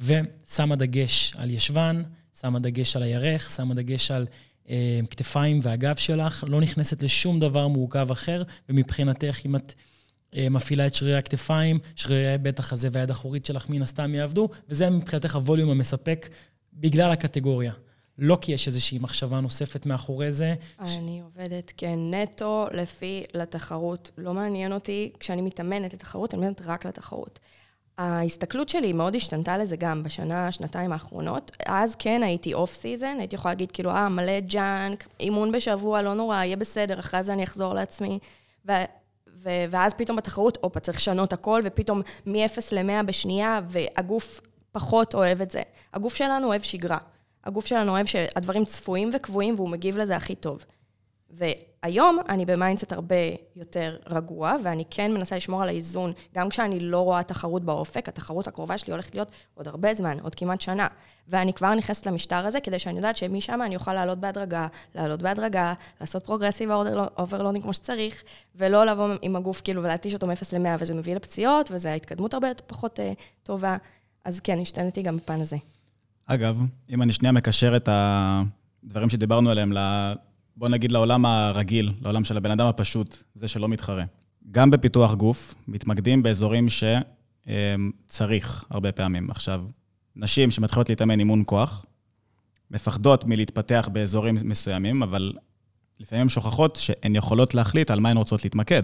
ושמה 0.00 0.76
דגש 0.76 1.32
על 1.36 1.50
ישבן, 1.50 2.02
שמה 2.40 2.58
דגש 2.58 2.96
על 2.96 3.02
הירך, 3.02 3.50
שמה 3.50 3.74
דגש 3.74 4.10
על 4.10 4.26
כתפיים 5.10 5.58
והגב 5.62 5.96
שלך, 5.96 6.44
לא 6.48 6.60
נכנסת 6.60 7.02
לשום 7.02 7.40
דבר 7.40 7.68
מורכב 7.68 8.10
אחר, 8.10 8.42
ומבחינתך, 8.68 9.40
אם 9.46 9.56
את 9.56 9.74
אה, 10.36 10.48
מפעילה 10.50 10.86
את 10.86 10.94
שרירי 10.94 11.18
הכתפיים, 11.18 11.78
שרירי 11.96 12.38
בית 12.38 12.58
החזה 12.58 12.88
והיד 12.92 13.10
האחורית 13.10 13.46
שלך 13.46 13.68
מן 13.68 13.82
הסתם 13.82 14.14
יעבדו, 14.14 14.48
וזה 14.68 14.90
מבחינתך 14.90 15.34
הווליום 15.34 15.70
המספק 15.70 16.28
בגלל 16.72 17.10
הקטגוריה. 17.10 17.72
לא 18.18 18.38
כי 18.40 18.52
יש 18.52 18.66
איזושהי 18.66 18.98
מחשבה 18.98 19.40
נוספת 19.40 19.86
מאחורי 19.86 20.32
זה. 20.32 20.54
אני 20.78 21.20
עובדת 21.20 21.72
כנטו 21.76 22.66
לפי 22.72 23.24
לתחרות. 23.34 24.10
לא 24.18 24.34
מעניין 24.34 24.72
אותי, 24.72 25.12
כשאני 25.20 25.42
מתאמנת 25.42 25.94
לתחרות, 25.94 26.34
אני 26.34 26.40
מתאמנת 26.40 26.62
רק 26.64 26.86
לתחרות. 26.86 27.40
ההסתכלות 27.98 28.68
שלי 28.68 28.92
מאוד 28.92 29.16
השתנתה 29.16 29.58
לזה 29.58 29.76
גם 29.76 30.02
בשנה, 30.02 30.52
שנתיים 30.52 30.92
האחרונות. 30.92 31.56
אז 31.66 31.94
כן 31.94 32.22
הייתי 32.22 32.54
off 32.54 32.74
season, 32.74 33.16
הייתי 33.18 33.36
יכולה 33.36 33.52
להגיד 33.52 33.72
כאילו, 33.72 33.90
אה, 33.90 34.08
מלא 34.08 34.40
junk, 34.40 35.06
אימון 35.20 35.52
בשבוע, 35.52 36.02
לא 36.02 36.14
נורא, 36.14 36.36
יהיה 36.36 36.56
בסדר, 36.56 37.00
אחרי 37.00 37.22
זה 37.22 37.32
אני 37.32 37.44
אחזור 37.44 37.74
לעצמי. 37.74 38.18
ו- 38.68 38.72
ו- 39.28 39.64
ואז 39.70 39.94
פתאום 39.94 40.16
בתחרות, 40.16 40.58
הופה, 40.60 40.80
צריך 40.80 40.98
לשנות 40.98 41.32
הכל, 41.32 41.60
ופתאום 41.64 42.02
מ-0 42.26 42.60
ל-100 42.72 43.02
בשנייה, 43.06 43.60
והגוף 43.68 44.40
פחות 44.72 45.14
אוהב 45.14 45.40
את 45.40 45.50
זה. 45.50 45.62
הגוף 45.94 46.14
שלנו 46.14 46.46
אוהב 46.46 46.62
שגרה. 46.62 46.98
הגוף 47.44 47.66
שלנו 47.66 47.92
אוהב 47.92 48.06
שהדברים 48.06 48.64
צפויים 48.64 49.10
וקבועים, 49.12 49.54
והוא 49.54 49.68
מגיב 49.68 49.98
לזה 49.98 50.16
הכי 50.16 50.34
טוב. 50.34 50.64
והיום 51.30 52.18
אני 52.28 52.44
ב 52.44 52.50
mindset 52.50 52.92
הרבה 52.92 53.16
יותר 53.56 53.96
רגוע, 54.06 54.56
ואני 54.62 54.84
כן 54.90 55.14
מנסה 55.14 55.36
לשמור 55.36 55.62
על 55.62 55.68
האיזון, 55.68 56.12
גם 56.34 56.48
כשאני 56.48 56.80
לא 56.80 57.00
רואה 57.00 57.22
תחרות 57.22 57.64
באופק, 57.64 58.08
התחרות 58.08 58.48
הקרובה 58.48 58.78
שלי 58.78 58.92
הולכת 58.92 59.14
להיות 59.14 59.30
עוד 59.54 59.68
הרבה 59.68 59.94
זמן, 59.94 60.18
עוד 60.22 60.34
כמעט 60.34 60.60
שנה. 60.60 60.86
ואני 61.28 61.52
כבר 61.52 61.74
נכנסת 61.74 62.06
למשטר 62.06 62.46
הזה, 62.46 62.60
כדי 62.60 62.78
שאני 62.78 62.96
יודעת 62.96 63.16
שמשם 63.16 63.62
אני 63.62 63.76
אוכל 63.76 63.92
לעלות 63.92 64.18
בהדרגה, 64.18 64.66
לעלות 64.94 65.22
בהדרגה, 65.22 65.74
לעשות 66.00 66.24
progressive 66.24 66.70
overloading 67.18 67.64
כמו 67.64 67.74
שצריך, 67.74 68.22
ולא 68.54 68.86
לבוא 68.86 69.08
עם 69.22 69.36
הגוף 69.36 69.60
כאילו 69.64 69.82
ולהתיש 69.82 70.14
אותו 70.14 70.26
מ-0 70.26 70.58
ל-100, 70.58 70.68
וזה 70.78 70.94
מביא 70.94 71.14
לפציעות, 71.14 71.70
וזו 71.70 71.88
ההתקדמות 71.88 72.34
הרבה 72.34 72.48
פחות 72.66 72.98
אה, 72.98 73.02
טובה. 73.42 73.76
אז 74.24 74.40
כן, 74.40 74.58
השתנתי 74.58 75.02
גם 75.02 75.16
בפן 75.16 75.40
הזה. 75.40 75.56
אגב, 76.26 76.60
אם 76.90 77.02
אני 77.02 77.12
שנייה 77.12 77.32
מקשר 77.32 77.76
את 77.76 77.88
הדברים 77.92 79.10
שדיברנו 79.10 79.50
עליהם 79.50 79.72
בוא 80.56 80.68
נגיד 80.68 80.92
לעולם 80.92 81.26
הרגיל, 81.26 81.92
לעולם 82.02 82.24
של 82.24 82.36
הבן 82.36 82.50
אדם 82.50 82.66
הפשוט, 82.66 83.16
זה 83.34 83.48
שלא 83.48 83.68
מתחרה. 83.68 84.04
גם 84.50 84.70
בפיתוח 84.70 85.14
גוף, 85.14 85.54
מתמקדים 85.68 86.22
באזורים 86.22 86.66
שצריך 87.46 88.64
הרבה 88.70 88.92
פעמים. 88.92 89.30
עכשיו, 89.30 89.64
נשים 90.16 90.50
שמתחילות 90.50 90.88
להתאמן 90.88 91.18
אימון 91.18 91.42
כוח, 91.46 91.84
מפחדות 92.70 93.24
מלהתפתח 93.24 93.88
באזורים 93.92 94.36
מסוימים, 94.44 95.02
אבל 95.02 95.32
לפעמים 96.00 96.28
שוכחות 96.28 96.76
שהן 96.76 97.16
יכולות 97.16 97.54
להחליט 97.54 97.90
על 97.90 98.00
מה 98.00 98.08
הן 98.08 98.16
רוצות 98.16 98.44
להתמקד. 98.44 98.82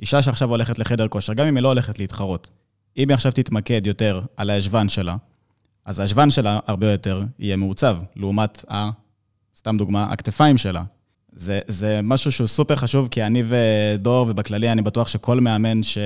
אישה 0.00 0.22
שעכשיו 0.22 0.50
הולכת 0.50 0.78
לחדר 0.78 1.08
כושר, 1.08 1.34
גם 1.34 1.46
אם 1.46 1.56
היא 1.56 1.62
לא 1.62 1.68
הולכת 1.68 1.98
להתחרות, 1.98 2.50
אם 2.96 3.08
היא 3.08 3.14
עכשיו 3.14 3.32
תתמקד 3.32 3.86
יותר 3.86 4.20
על 4.36 4.50
הישבן 4.50 4.88
שלה, 4.88 5.16
אז 5.84 5.98
הישבן 5.98 6.30
שלה 6.30 6.58
הרבה 6.66 6.92
יותר 6.92 7.22
יהיה 7.38 7.56
מעוצב, 7.56 7.98
לעומת, 8.16 8.64
ה, 8.70 8.90
סתם 9.56 9.76
דוגמה, 9.76 10.04
הכתפיים 10.04 10.58
שלה. 10.58 10.84
זה, 11.34 11.60
זה 11.68 12.00
משהו 12.02 12.32
שהוא 12.32 12.46
סופר 12.46 12.76
חשוב, 12.76 13.08
כי 13.10 13.22
אני 13.22 13.42
ודור, 13.46 14.26
ובכללי 14.28 14.72
אני 14.72 14.82
בטוח 14.82 15.08
שכל 15.08 15.40
מאמן 15.40 15.82
ש... 15.82 15.98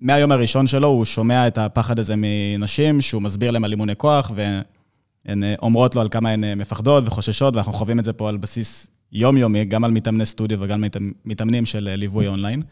מהיום 0.00 0.32
הראשון 0.32 0.66
שלו 0.66 0.88
הוא 0.88 1.04
שומע 1.04 1.46
את 1.46 1.58
הפחד 1.58 1.98
הזה 1.98 2.14
מנשים, 2.16 3.00
שהוא 3.00 3.22
מסביר 3.22 3.50
להם 3.50 3.64
על 3.64 3.70
אימוני 3.70 3.96
כוח, 3.96 4.30
והן 4.34 5.42
אומרות 5.62 5.94
לו 5.94 6.00
על 6.00 6.08
כמה 6.08 6.30
הן 6.30 6.58
מפחדות 6.58 7.04
וחוששות, 7.06 7.54
ואנחנו 7.54 7.72
חווים 7.72 7.98
את 7.98 8.04
זה 8.04 8.12
פה 8.12 8.28
על 8.28 8.36
בסיס 8.36 8.86
יומיומי, 9.12 9.64
גם 9.64 9.84
על 9.84 9.90
מתאמני 9.90 10.26
סטודיו 10.26 10.60
וגם 10.60 10.84
מתאמנים 11.24 11.66
של 11.66 11.88
אה, 11.88 11.96
ליווי 11.96 12.28
אונליין. 12.28 12.62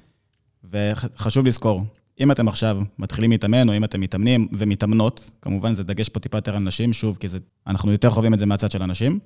וחשוב 0.73 1.47
לזכור, 1.47 1.85
אם 2.21 2.31
אתם 2.31 2.49
עכשיו 2.49 2.83
מתחילים 2.99 3.31
להתאמן, 3.31 3.69
או 3.69 3.77
אם 3.77 3.85
אתם 3.85 4.01
מתאמנים 4.01 4.49
ומתאמנות, 4.53 5.31
כמובן 5.43 5.75
זה 5.75 5.85
דגש 5.85 6.09
פה 6.09 6.21
טיפה 6.21 6.39
יותר 6.39 6.57
על 6.57 6.63
נשים, 6.63 6.93
שוב, 6.93 7.17
כי 7.21 7.29
זה, 7.29 7.39
אנחנו 7.67 7.93
יותר 7.93 8.11
חווים 8.11 8.35
את 8.35 8.39
זה 8.39 8.47
מהצד 8.47 8.71
של 8.71 8.83
הנשים. 8.83 9.19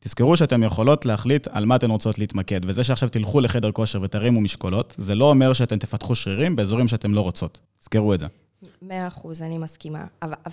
תזכרו 0.00 0.36
שאתן 0.36 0.62
יכולות 0.62 1.06
להחליט 1.06 1.48
על 1.50 1.64
מה 1.64 1.76
אתן 1.76 1.90
רוצות 1.90 2.18
להתמקד, 2.18 2.60
וזה 2.64 2.84
שעכשיו 2.84 3.08
תלכו 3.08 3.40
לחדר 3.40 3.72
כושר 3.72 4.02
ותרימו 4.02 4.40
משקולות, 4.40 4.94
זה 4.98 5.14
לא 5.14 5.30
אומר 5.30 5.52
שאתן 5.52 5.78
תפתחו 5.78 6.14
שרירים 6.14 6.56
באזורים 6.56 6.88
שאתן 6.88 7.10
לא 7.10 7.20
רוצות. 7.20 7.60
תזכרו 7.78 8.14
את 8.14 8.20
זה. 8.20 8.26
מאה 8.82 9.06
אחוז, 9.06 9.42
אני 9.42 9.58
מסכימה. 9.58 10.04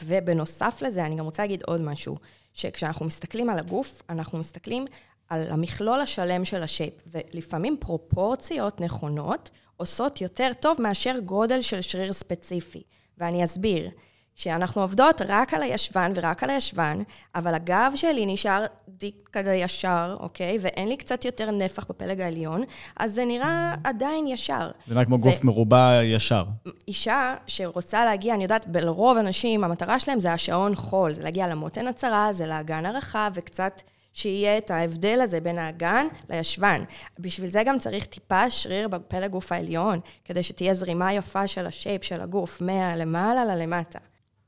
ובנוסף 0.05 0.81
לזה, 0.81 1.05
אני 1.05 1.15
גם 1.15 1.25
רוצה 1.25 1.43
להגיד 1.43 1.63
עוד 1.67 1.81
משהו, 1.81 2.17
שכשאנחנו 2.53 3.05
מסתכלים 3.05 3.49
על 3.49 3.59
הגוף, 3.59 4.01
אנחנו 4.09 4.39
מסתכלים 4.39 4.85
על 5.29 5.43
המכלול 5.49 6.01
השלם 6.01 6.45
של 6.45 6.63
השייפ, 6.63 6.93
ולפעמים 7.07 7.77
פרופורציות 7.79 8.81
נכונות 8.81 9.49
עושות 9.77 10.21
יותר 10.21 10.51
טוב 10.59 10.77
מאשר 10.81 11.15
גודל 11.25 11.61
של 11.61 11.81
שריר 11.81 12.13
ספציפי. 12.13 12.81
ואני 13.17 13.43
אסביר. 13.43 13.89
שאנחנו 14.35 14.81
עובדות 14.81 15.21
רק 15.27 15.53
על 15.53 15.63
הישבן 15.63 16.11
ורק 16.15 16.43
על 16.43 16.49
הישבן, 16.49 17.03
אבל 17.35 17.53
הגב 17.53 17.91
שלי 17.95 18.25
נשאר 18.25 18.65
דיק 18.89 19.29
כזה 19.31 19.53
ישר, 19.53 20.17
אוקיי? 20.19 20.57
ואין 20.61 20.87
לי 20.87 20.97
קצת 20.97 21.25
יותר 21.25 21.51
נפח 21.51 21.85
בפלג 21.89 22.21
העליון, 22.21 22.63
אז 22.97 23.13
זה 23.13 23.25
נראה 23.25 23.75
עדיין 23.83 24.27
ישר. 24.27 24.71
זה 24.87 24.93
נראה 24.93 25.05
כמו 25.05 25.17
גוף 25.17 25.43
מרובע 25.43 25.99
ישר. 26.03 26.43
אישה 26.87 27.35
שרוצה 27.47 28.05
להגיע, 28.05 28.33
אני 28.33 28.43
יודעת, 28.43 28.65
לרוב 28.73 29.17
אנשים, 29.17 29.63
המטרה 29.63 29.99
שלהם 29.99 30.19
זה 30.19 30.33
השעון 30.33 30.75
חול, 30.75 31.13
זה 31.13 31.23
להגיע 31.23 31.47
למותן 31.47 31.87
הצרה, 31.87 32.33
זה 32.33 32.45
לאגן 32.45 32.85
הרחב, 32.85 33.31
וקצת 33.33 33.81
שיהיה 34.13 34.57
את 34.57 34.71
ההבדל 34.71 35.19
הזה 35.21 35.39
בין 35.39 35.57
האגן 35.57 36.07
לישבן. 36.29 36.83
בשביל 37.19 37.49
זה 37.49 37.63
גם 37.65 37.79
צריך 37.79 38.05
טיפה 38.05 38.49
שריר 38.49 38.87
בפלג 38.87 39.31
גוף 39.31 39.51
העליון, 39.51 39.99
כדי 40.25 40.43
שתהיה 40.43 40.73
זרימה 40.73 41.13
יפה 41.13 41.47
של 41.47 41.67
השייפ 41.67 42.03
של 42.03 42.21
הגוף, 42.21 42.61
מהלמעלה 42.61 43.45
ללמטה. 43.45 43.99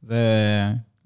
זה, 0.08 0.18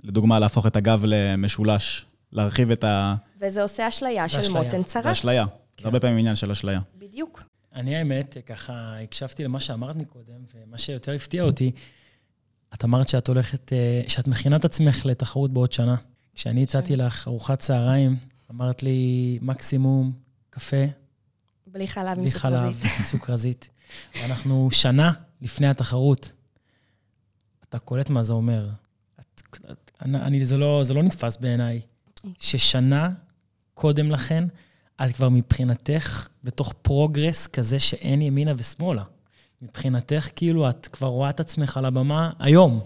לדוגמה, 0.03 0.39
להפוך 0.39 0.67
את 0.67 0.75
הגב 0.75 1.01
למשולש, 1.05 2.05
להרחיב 2.31 2.71
את 2.71 2.83
ה... 2.83 3.15
וזה 3.41 3.61
עושה 3.61 3.87
אשליה 3.87 4.29
של 4.29 4.51
מותן 4.51 4.83
צרה. 4.83 5.03
זה 5.03 5.11
אשליה. 5.11 5.45
זה 5.79 5.85
הרבה 5.87 5.99
פעמים 5.99 6.17
עניין 6.17 6.35
של 6.35 6.51
אשליה. 6.51 6.79
בדיוק. 6.97 7.43
אני 7.75 7.95
האמת, 7.95 8.37
ככה 8.45 8.99
הקשבתי 9.03 9.43
למה 9.43 9.59
שאמרת 9.59 9.95
מקודם, 9.95 10.41
ומה 10.55 10.77
שיותר 10.77 11.11
הפתיע 11.11 11.43
אותי, 11.43 11.71
את 12.73 12.83
אמרת 12.83 13.09
שאת 13.09 13.27
הולכת, 13.27 13.73
אה, 13.73 14.01
שאת 14.07 14.27
מכינה 14.27 14.55
את 14.55 14.65
עצמך 14.65 15.05
לתחרות 15.05 15.53
בעוד 15.53 15.71
שנה. 15.71 15.95
כשאני 16.35 16.63
הצעתי 16.63 16.95
כן. 16.95 17.05
לך 17.05 17.27
ארוחת 17.27 17.59
צהריים, 17.59 18.17
אמרת 18.51 18.83
לי 18.83 19.39
מקסימום 19.41 20.11
קפה. 20.49 20.85
בלי 21.67 21.87
חלב 21.87 22.19
עם 22.19 22.27
סוכרזית. 22.27 22.59
בלי 22.59 22.89
חלב 22.89 22.99
עם 22.99 23.05
סוכרזית. 23.05 23.69
ואנחנו 24.15 24.69
שנה 24.71 25.11
לפני 25.41 25.67
התחרות. 25.67 26.31
אתה 27.69 27.79
קולט 27.79 28.09
מה 28.09 28.23
זה 28.23 28.33
אומר. 28.33 28.69
אני, 30.05 30.45
זה, 30.45 30.57
לא, 30.57 30.83
זה 30.83 30.93
לא 30.93 31.03
נתפס 31.03 31.37
בעיניי, 31.37 31.81
ששנה 32.39 33.09
קודם 33.73 34.11
לכן, 34.11 34.43
את 35.05 35.15
כבר 35.15 35.29
מבחינתך 35.29 36.27
בתוך 36.43 36.73
progress 36.81 37.47
כזה 37.47 37.79
שאין 37.79 38.21
ימינה 38.21 38.53
ושמאלה. 38.57 39.03
מבחינתך, 39.61 40.29
כאילו, 40.35 40.69
את 40.69 40.87
כבר 40.87 41.07
רואה 41.07 41.29
את 41.29 41.39
עצמך 41.39 41.77
על 41.77 41.85
הבמה 41.85 42.31
היום. 42.39 42.81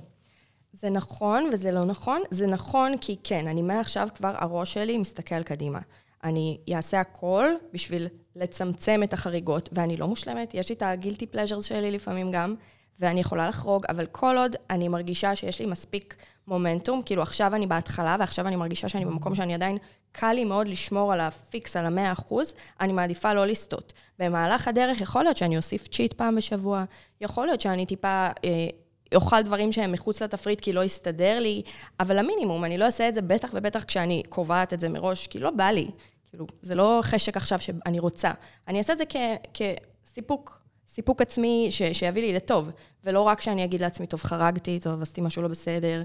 זה 0.74 0.90
נכון 0.90 1.50
וזה 1.54 1.72
לא 1.72 1.86
נכון. 1.86 2.22
זה 2.30 2.48
נכון 2.48 2.92
כי 3.02 3.16
כן, 3.24 3.48
אני 3.48 3.62
מעכשיו 3.62 4.08
כבר, 4.16 4.36
הראש 4.38 4.74
שלי 4.74 4.98
מסתכל 4.98 5.44
קדימה. 5.44 5.80
אני 6.24 6.58
אעשה 6.76 7.00
הכל 7.00 7.46
בשביל 7.74 8.08
לצמצם 8.36 9.02
את 9.04 9.14
החריגות, 9.14 9.70
ואני 9.72 9.98
לא 9.98 10.08
מושלמת, 10.08 10.54
יש 10.54 10.70
לי 10.70 10.76
את 10.76 10.82
ה 10.82 10.88
guilty 10.88 11.28
pleasure 11.28 11.62
שלי 11.62 11.92
לפעמים 11.92 12.32
גם, 12.32 12.56
ואני 13.00 13.20
יכולה 13.20 13.48
לחרוג, 13.48 13.86
אבל 13.90 14.06
כל 14.06 14.38
עוד 14.38 14.56
אני 14.70 14.88
מרגישה 14.88 15.36
שיש 15.36 15.60
לי 15.60 15.66
מספיק 15.66 16.16
מומנטום, 16.48 17.02
כאילו 17.06 17.22
עכשיו 17.22 17.56
אני 17.56 17.68
בהתחלה, 17.68 18.16
ועכשיו 18.20 18.48
אני 18.48 18.56
מרגישה 18.56 18.90
שאני 18.90 19.06
במקום 19.06 19.36
שאני 19.36 19.54
עדיין, 19.54 19.78
קל 20.12 20.34
לי 20.34 20.44
מאוד 20.44 20.68
לשמור 20.68 21.14
על 21.14 21.20
ה 21.20 21.31
fix, 21.31 21.76
על 21.76 21.86
המאה 21.86 22.12
אחוז, 22.12 22.54
אני 22.82 22.94
מעדיפה 22.94 23.34
לא 23.34 23.46
לסטות. 23.46 23.94
במהלך 24.20 24.68
הדרך 24.68 25.02
יכול 25.02 25.24
להיות 25.24 25.38
שאני 25.38 25.58
אוסיף 25.58 25.88
cheat 25.88 26.14
פעם 26.14 26.36
בשבוע, 26.36 26.84
יכול 27.22 27.48
להיות 27.48 27.62
שאני 27.62 27.86
טיפה... 27.86 28.28
אה, 28.46 28.68
אוכל 29.16 29.42
דברים 29.42 29.72
שהם 29.72 29.92
מחוץ 29.92 30.22
לתפריט 30.22 30.62
כי 30.62 30.74
לא 30.74 30.84
יסתדר 30.84 31.40
לי, 31.40 31.62
אבל 32.00 32.20
המינימום, 32.20 32.66
אני 32.66 32.78
לא 32.78 32.86
אעשה 32.86 33.10
את 33.10 33.16
זה 33.16 33.22
בטח 33.22 33.50
ובטח 33.54 33.84
כשאני 33.84 34.24
קובעת 34.30 34.74
את 34.74 34.80
זה 34.80 34.90
מראש, 34.90 35.28
כי 35.28 35.40
לא 35.40 35.52
בא 35.52 35.70
לי. 35.70 35.88
כאילו, 36.30 36.48
זה 36.62 36.76
לא 36.76 37.00
חשק 37.04 37.38
עכשיו 37.38 37.60
שאני 37.60 38.00
רוצה. 38.00 38.32
אני 38.68 38.78
אעשה 38.78 38.94
את 38.94 38.98
זה 38.98 39.04
כ- 39.10 39.62
כסיפוק, 40.04 40.62
סיפוק 40.94 41.22
עצמי 41.22 41.68
ש- 41.70 41.82
שיביא 41.94 42.22
לי 42.22 42.34
לטוב, 42.34 42.70
ולא 43.04 43.22
רק 43.22 43.42
שאני 43.42 43.64
אגיד 43.64 43.82
לעצמי, 43.82 44.06
טוב, 44.08 44.24
חרגתי, 44.24 44.80
טוב, 44.80 45.02
עשיתי 45.02 45.22
משהו 45.22 45.42
לא 45.42 45.48
בסדר. 45.48 46.04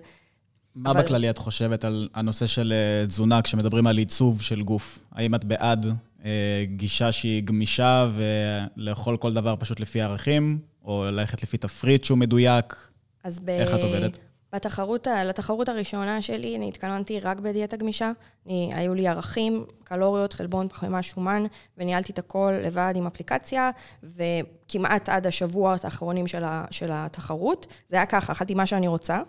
מה 0.74 0.90
אבל- 0.90 1.02
בכללי 1.02 1.30
את 1.30 1.38
חושבת 1.38 1.84
על 1.84 2.08
הנושא 2.14 2.46
של 2.46 2.72
אה, 2.72 3.06
תזונה 3.06 3.42
כשמדברים 3.42 3.86
על 3.86 3.98
עיצוב 3.98 4.42
של 4.42 4.62
גוף? 4.62 4.98
האם 5.12 5.34
את 5.34 5.44
בעד 5.44 5.86
אה, 6.24 6.30
גישה 6.76 7.12
שהיא 7.12 7.42
גמישה 7.42 8.08
ולאכול 8.76 9.16
כל 9.16 9.32
דבר 9.34 9.54
פשוט 9.58 9.80
לפי 9.80 10.00
ערכים, 10.00 10.58
או 10.84 11.04
ללכת 11.04 11.42
לפי 11.42 11.56
תפריט 11.56 12.04
שהוא 12.04 12.18
מדויק? 12.18 12.90
אז 13.24 13.40
ב... 13.40 13.48
איך 13.48 13.74
את 13.74 13.80
עובדת? 13.82 14.18
בתחרות, 14.52 15.06
לתחרות 15.06 15.68
הראשונה 15.68 16.22
שלי, 16.22 16.56
אני 16.56 16.68
התכוננתי 16.68 17.20
רק 17.20 17.40
בדיאטה 17.40 17.76
גמישה. 17.76 18.12
אני, 18.46 18.70
היו 18.74 18.94
לי 18.94 19.08
ערכים, 19.08 19.64
קלוריות, 19.84 20.32
חלבון, 20.32 20.68
פחמימה, 20.68 21.02
שומן, 21.02 21.46
וניהלתי 21.78 22.12
את 22.12 22.18
הכל 22.18 22.52
לבד 22.64 22.92
עם 22.96 23.06
אפליקציה, 23.06 23.70
וכמעט 24.02 25.08
עד 25.08 25.26
השבועות 25.26 25.84
האחרונים 25.84 26.26
של, 26.26 26.44
ה, 26.44 26.64
של 26.70 26.90
התחרות. 26.92 27.66
זה 27.88 27.96
היה 27.96 28.06
ככה, 28.06 28.32
אכלתי 28.32 28.54
מה 28.54 28.66
שאני 28.66 28.88
רוצה. 28.88 29.20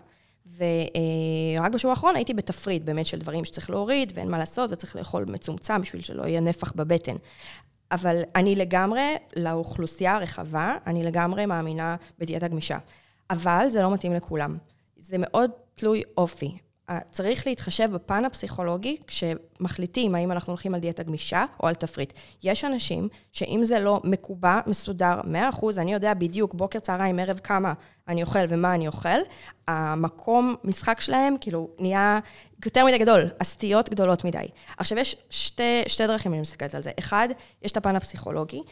ורק 0.56 1.72
בשבוע 1.72 1.92
האחרון 1.92 2.16
הייתי 2.16 2.34
בתפריט 2.34 2.82
באמת 2.82 3.06
של 3.06 3.18
דברים 3.18 3.44
שצריך 3.44 3.70
להוריד, 3.70 4.12
ואין 4.16 4.30
מה 4.30 4.38
לעשות, 4.38 4.72
וצריך 4.72 4.96
לאכול 4.96 5.24
מצומצם 5.28 5.80
בשביל 5.80 6.02
שלא 6.02 6.22
יהיה 6.22 6.40
נפח 6.40 6.72
בבטן. 6.72 7.16
אבל 7.92 8.22
אני 8.34 8.54
לגמרי, 8.54 9.16
לאוכלוסייה 9.36 10.16
הרחבה, 10.16 10.76
אני 10.86 11.04
לגמרי 11.04 11.46
מאמינה 11.46 11.96
בדיאטה 12.18 12.48
גמישה. 12.48 12.78
אבל 13.30 13.66
זה 13.68 13.82
לא 13.82 13.90
מתאים 13.90 14.14
לכולם. 14.14 14.58
זה 15.00 15.16
מאוד 15.18 15.50
תלוי 15.74 16.02
אופי. 16.16 16.58
צריך 17.10 17.46
להתחשב 17.46 17.90
בפן 17.92 18.24
הפסיכולוגי 18.24 18.96
כשמחליטים 19.06 20.14
האם 20.14 20.32
אנחנו 20.32 20.50
הולכים 20.50 20.74
על 20.74 20.80
דיאטה 20.80 21.02
גמישה 21.02 21.44
או 21.62 21.68
על 21.68 21.74
תפריט. 21.74 22.12
יש 22.42 22.64
אנשים 22.64 23.08
שאם 23.32 23.60
זה 23.64 23.80
לא 23.80 24.00
מקובע, 24.04 24.60
מסודר, 24.66 25.20
100%, 25.52 25.66
אני 25.78 25.92
יודע 25.92 26.14
בדיוק 26.14 26.54
בוקר, 26.54 26.78
צהריים, 26.78 27.18
ערב, 27.18 27.38
כמה 27.38 27.72
אני 28.08 28.22
אוכל 28.22 28.38
ומה 28.48 28.74
אני 28.74 28.86
אוכל, 28.86 29.18
המקום 29.68 30.54
משחק 30.64 31.00
שלהם 31.00 31.36
כאילו 31.40 31.68
נהיה 31.78 32.18
יותר 32.64 32.86
מדי 32.86 32.98
גדול, 32.98 33.20
הסטיות 33.40 33.88
גדולות 33.88 34.24
מדי. 34.24 34.46
עכשיו, 34.76 34.98
יש 34.98 35.16
שתי, 35.30 35.82
שתי 35.86 36.06
דרכים 36.06 36.32
אני 36.32 36.40
מסתכלת 36.40 36.74
על 36.74 36.82
זה. 36.82 36.90
אחד, 36.98 37.28
יש 37.62 37.72
את 37.72 37.76
הפן 37.76 37.96
הפסיכולוגי, 37.96 38.62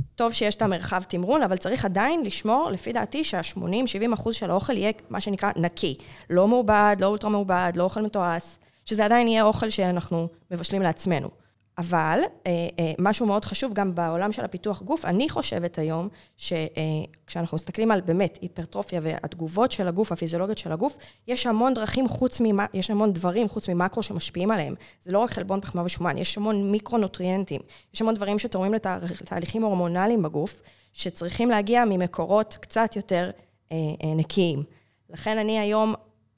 שטוב 0.00 0.32
שיש 0.32 0.54
את 0.54 0.62
המרחב 0.62 1.02
תמרון, 1.02 1.42
אבל 1.42 1.56
צריך 1.56 1.84
עדיין 1.84 2.24
לשמור, 2.24 2.70
לפי 2.70 2.92
דעתי, 2.92 3.24
שה-80-70 3.24 4.14
אחוז 4.14 4.34
של 4.34 4.50
האוכל 4.50 4.76
יהיה 4.76 4.92
מה 5.10 5.20
שנקרא 5.20 5.50
נקי. 5.56 5.96
לא 6.30 6.48
מעובד, 6.48 6.96
לא 7.00 7.06
אולטרה 7.06 7.30
מעובד, 7.30 7.72
לא 7.74 7.82
אוכל 7.82 8.02
מתועש, 8.02 8.56
שזה 8.84 9.04
עדיין 9.04 9.28
יהיה 9.28 9.42
אוכל 9.42 9.70
שאנחנו 9.70 10.28
מבשלים 10.50 10.82
לעצמנו. 10.82 11.45
אבל 11.78 12.20
אה, 12.46 12.68
אה, 12.78 12.92
משהו 12.98 13.26
מאוד 13.26 13.44
חשוב, 13.44 13.72
גם 13.72 13.94
בעולם 13.94 14.32
של 14.32 14.44
הפיתוח 14.44 14.82
גוף, 14.82 15.04
אני 15.04 15.28
חושבת 15.28 15.78
היום, 15.78 16.08
שכשאנחנו 16.36 17.54
מסתכלים 17.54 17.90
על 17.90 18.00
באמת 18.00 18.38
היפרטרופיה 18.42 19.00
והתגובות 19.02 19.72
של 19.72 19.88
הגוף, 19.88 20.12
הפיזיולוגיות 20.12 20.58
של 20.58 20.72
הגוף, 20.72 20.96
יש 21.28 21.46
המון 21.46 21.74
דרכים 21.74 22.08
חוץ 22.08 22.40
ממה, 22.40 22.66
יש 22.74 22.90
המון 22.90 23.12
דברים 23.12 23.48
חוץ 23.48 23.68
ממקרו 23.68 24.02
שמשפיעים 24.02 24.50
עליהם. 24.50 24.74
זה 25.02 25.12
לא 25.12 25.18
רק 25.18 25.30
חלבון 25.30 25.60
פחמה 25.60 25.82
ושומן, 25.84 26.18
יש 26.18 26.36
המון 26.36 26.72
מיקרונוטריאנטים, 26.72 27.60
יש 27.94 28.02
המון 28.02 28.14
דברים 28.14 28.38
שתורמים 28.38 28.74
לתה, 28.74 28.98
לתהליכים 29.20 29.62
הורמונליים 29.62 30.22
בגוף, 30.22 30.62
שצריכים 30.92 31.50
להגיע 31.50 31.84
ממקורות 31.84 32.58
קצת 32.60 32.96
יותר 32.96 33.30
אה, 33.72 33.76
אה, 33.76 34.14
נקיים. 34.14 34.62
לכן 35.10 35.38
אני 35.38 35.58
היום 35.58 35.94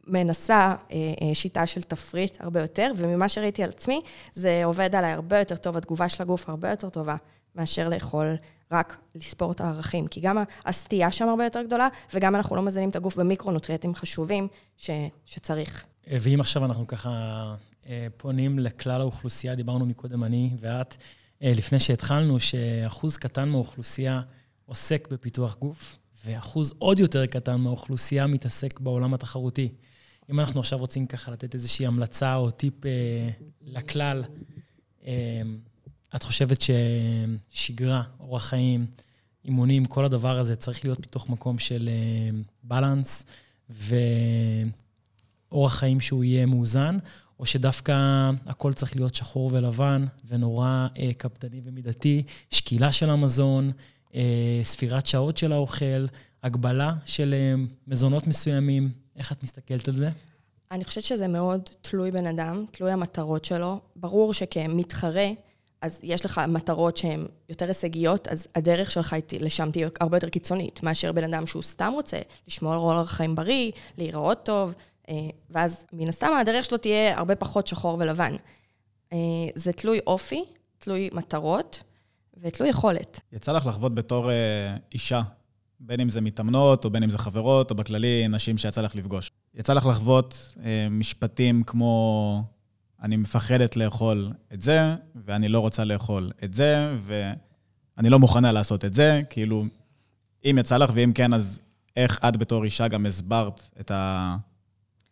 מנסה 0.08 0.56
אה, 0.56 0.96
אה, 1.22 1.34
שיטה 1.34 1.66
של 1.66 1.82
תפריט 1.82 2.36
הרבה 2.40 2.60
יותר, 2.60 2.92
וממה 2.96 3.28
שראיתי 3.28 3.62
על 3.62 3.68
עצמי, 3.68 4.00
זה 4.34 4.64
עובד 4.64 4.94
עליי 4.94 5.12
הרבה 5.12 5.38
יותר 5.38 5.56
טוב, 5.56 5.76
התגובה 5.76 6.08
של 6.08 6.22
הגוף 6.22 6.48
הרבה 6.48 6.70
יותר 6.70 6.88
טובה, 6.88 7.16
מאשר 7.54 7.88
לאכול 7.88 8.36
רק 8.72 8.96
לספור 9.14 9.52
את 9.52 9.60
הערכים. 9.60 10.06
כי 10.06 10.20
גם 10.20 10.38
הסטייה 10.64 11.12
שם 11.12 11.28
הרבה 11.28 11.44
יותר 11.44 11.62
גדולה, 11.62 11.88
וגם 12.14 12.36
אנחנו 12.36 12.56
לא 12.56 12.62
מזינים 12.62 12.90
את 12.90 12.96
הגוף 12.96 13.16
במיקרונוטריאטים 13.16 13.94
חשובים 13.94 14.48
ש, 14.76 14.90
שצריך. 15.24 15.84
ואם 16.10 16.40
עכשיו 16.40 16.64
אנחנו 16.64 16.86
ככה 16.86 17.10
אה, 17.88 18.06
פונים 18.16 18.58
לכלל 18.58 19.00
האוכלוסייה, 19.00 19.54
דיברנו 19.54 19.86
מקודם 19.86 20.24
אני 20.24 20.50
ואת, 20.60 20.96
אה, 21.42 21.52
לפני 21.56 21.78
שהתחלנו, 21.78 22.40
שאחוז 22.40 23.16
קטן 23.16 23.48
מהאוכלוסייה 23.48 24.20
עוסק 24.66 25.08
בפיתוח 25.10 25.56
גוף, 25.58 25.98
ואחוז 26.24 26.72
עוד 26.78 26.98
יותר 26.98 27.26
קטן 27.26 27.54
מהאוכלוסייה 27.54 28.26
מתעסק 28.26 28.80
בעולם 28.80 29.14
התחרותי. 29.14 29.68
אם 30.30 30.40
אנחנו 30.40 30.60
עכשיו 30.60 30.78
רוצים 30.78 31.06
ככה 31.06 31.30
לתת 31.30 31.54
איזושהי 31.54 31.86
המלצה 31.86 32.34
או 32.34 32.50
טיפ 32.50 32.86
אה, 32.86 32.90
לכלל, 33.62 34.24
אה, 35.06 35.42
את 36.16 36.22
חושבת 36.22 36.58
ששגרה, 36.60 38.02
אורח 38.20 38.44
חיים, 38.44 38.86
אימונים, 39.44 39.84
כל 39.84 40.04
הדבר 40.04 40.38
הזה 40.38 40.56
צריך 40.56 40.84
להיות 40.84 40.98
מתוך 40.98 41.30
מקום 41.30 41.58
של 41.58 41.88
אה, 41.92 42.30
בלנס 42.62 43.26
ואורח 45.50 45.74
חיים 45.74 46.00
שהוא 46.00 46.24
יהיה 46.24 46.46
מאוזן, 46.46 46.98
או 47.40 47.46
שדווקא 47.46 48.30
הכל 48.46 48.72
צריך 48.72 48.96
להיות 48.96 49.14
שחור 49.14 49.50
ולבן 49.52 50.06
ונורא 50.26 50.86
אה, 50.98 51.10
קפדני 51.16 51.60
ומידתי, 51.64 52.22
שקילה 52.50 52.92
של 52.92 53.10
המזון, 53.10 53.72
אה, 54.14 54.60
ספירת 54.62 55.06
שעות 55.06 55.36
של 55.36 55.52
האוכל, 55.52 56.06
הגבלה 56.42 56.94
של 57.04 57.34
אה, 57.34 57.64
מזונות 57.86 58.26
מסוימים. 58.26 58.90
איך 59.16 59.32
את 59.32 59.42
מסתכלת 59.42 59.88
על 59.88 59.96
זה? 59.96 60.10
אני 60.70 60.84
חושבת 60.84 61.04
שזה 61.04 61.28
מאוד 61.28 61.68
תלוי 61.82 62.10
בן 62.10 62.26
אדם, 62.26 62.64
תלוי 62.70 62.90
המטרות 62.90 63.44
שלו. 63.44 63.80
ברור 63.96 64.34
שכמתחרה, 64.34 65.28
אז 65.82 66.00
יש 66.02 66.24
לך 66.24 66.40
מטרות 66.48 66.96
שהן 66.96 67.26
יותר 67.48 67.66
הישגיות, 67.66 68.28
אז 68.28 68.48
הדרך 68.54 68.90
שלך 68.90 69.16
לשם 69.40 69.70
תהיה 69.70 69.88
הרבה 70.00 70.16
יותר 70.16 70.28
קיצונית, 70.28 70.82
מאשר 70.82 71.12
בן 71.12 71.24
אדם 71.24 71.46
שהוא 71.46 71.62
סתם 71.62 71.92
רוצה 71.94 72.16
לשמור 72.48 72.72
על 72.72 72.78
אורח 72.78 73.10
חיים 73.10 73.34
בריא, 73.34 73.70
להיראות 73.98 74.44
טוב, 74.44 74.74
אה, 75.08 75.14
ואז 75.50 75.84
מן 75.92 76.08
הסתם 76.08 76.30
הדרך 76.40 76.64
שלו 76.64 76.78
תהיה 76.78 77.18
הרבה 77.18 77.36
פחות 77.36 77.66
שחור 77.66 77.96
ולבן. 78.00 78.36
אה, 79.12 79.18
זה 79.54 79.72
תלוי 79.72 79.98
אופי, 80.06 80.44
תלוי 80.78 81.10
מטרות 81.12 81.82
ותלוי 82.40 82.70
יכולת. 82.70 83.20
יצא 83.32 83.52
לך 83.52 83.66
לחוות 83.66 83.94
בתור 83.94 84.30
אישה, 84.92 85.22
בין 85.80 86.00
אם 86.00 86.08
זה 86.08 86.20
מתאמנות, 86.20 86.84
או 86.84 86.90
בין 86.90 87.02
אם 87.02 87.10
זה 87.10 87.18
חברות, 87.18 87.70
או 87.70 87.76
בכללי 87.76 88.28
נשים 88.28 88.58
שיצא 88.58 88.80
לך 88.80 88.96
לפגוש. 88.96 89.30
יצא 89.54 89.72
לך 89.72 89.86
לחוות 89.86 90.54
אה, 90.64 90.86
משפטים 90.90 91.62
כמו, 91.62 92.42
אני 93.02 93.16
מפחדת 93.16 93.76
לאכול 93.76 94.32
את 94.52 94.62
זה, 94.62 94.80
ואני 95.14 95.48
לא 95.48 95.60
רוצה 95.60 95.84
לאכול 95.84 96.30
את 96.44 96.54
זה, 96.54 96.94
ואני 97.00 98.10
לא 98.10 98.18
מוכנה 98.18 98.52
לעשות 98.52 98.84
את 98.84 98.94
זה. 98.94 99.20
כאילו, 99.30 99.64
אם 100.44 100.56
יצא 100.60 100.76
לך, 100.76 100.90
ואם 100.94 101.12
כן, 101.14 101.34
אז 101.34 101.62
איך 101.96 102.20
את 102.28 102.36
בתור 102.36 102.64
אישה 102.64 102.88
גם 102.88 103.06
הסברת 103.06 103.68
את, 103.80 103.90
ה... 103.90 104.36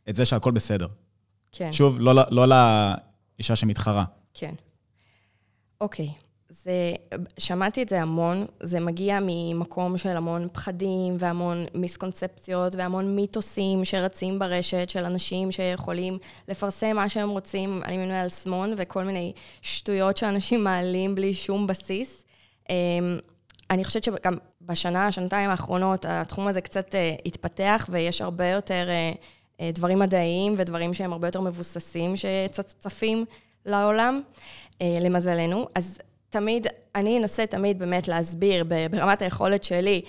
את 0.08 0.14
זה 0.14 0.24
שהכל 0.24 0.50
בסדר? 0.50 0.86
כן. 1.52 1.72
שוב, 1.72 2.00
לא, 2.00 2.14
לא 2.30 2.46
לאישה 2.46 3.56
שמתחרה. 3.56 4.04
כן. 4.34 4.54
אוקיי, 5.80 6.12
זה, 6.48 6.94
שמעתי 7.38 7.82
את 7.82 7.88
זה 7.88 8.02
המון, 8.02 8.46
זה 8.62 8.80
מגיע 8.80 9.18
ממקום 9.22 9.98
של 9.98 10.16
המון 10.16 10.48
פחדים 10.52 11.16
והמון 11.18 11.64
מיסקונספציות 11.74 12.74
והמון 12.74 13.16
מיתוסים 13.16 13.84
שרצים 13.84 14.38
ברשת 14.38 14.88
של 14.88 15.04
אנשים 15.04 15.52
שיכולים 15.52 16.18
לפרסם 16.48 16.96
מה 16.96 17.08
שהם 17.08 17.30
רוצים 17.30 17.82
על 17.84 17.92
ימין 17.92 18.10
ועל 18.10 18.28
שמאל 18.28 18.74
וכל 18.76 19.04
מיני 19.04 19.32
שטויות 19.62 20.16
שאנשים 20.16 20.64
מעלים 20.64 21.14
בלי 21.14 21.34
שום 21.34 21.66
בסיס. 21.66 22.24
אמ, 22.70 23.18
אני 23.70 23.84
חושבת 23.84 24.04
שגם 24.04 24.36
בשנה, 24.60 25.12
שנתיים 25.12 25.50
האחרונות, 25.50 26.06
התחום 26.08 26.48
הזה 26.48 26.60
קצת 26.60 26.94
אה, 26.94 27.14
התפתח 27.26 27.86
ויש 27.90 28.22
הרבה 28.22 28.46
יותר 28.46 28.88
אה, 28.88 29.12
אה, 29.60 29.70
דברים 29.74 29.98
מדעיים 29.98 30.54
ודברים 30.56 30.94
שהם 30.94 31.12
הרבה 31.12 31.28
יותר 31.28 31.40
מבוססים 31.40 32.14
שצפים 32.16 33.24
לעולם, 33.66 34.22
למזלנו. 34.80 35.66
אז 35.74 35.98
תמיד, 36.30 36.66
אני 36.94 37.18
אנסה 37.18 37.46
תמיד 37.46 37.78
באמת 37.78 38.08
להסביר 38.08 38.64
ברמת 38.64 39.22
היכולת 39.22 39.64
שלי, 39.64 40.02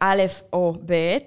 א' 0.00 0.22
או 0.52 0.74
ב', 0.86 1.18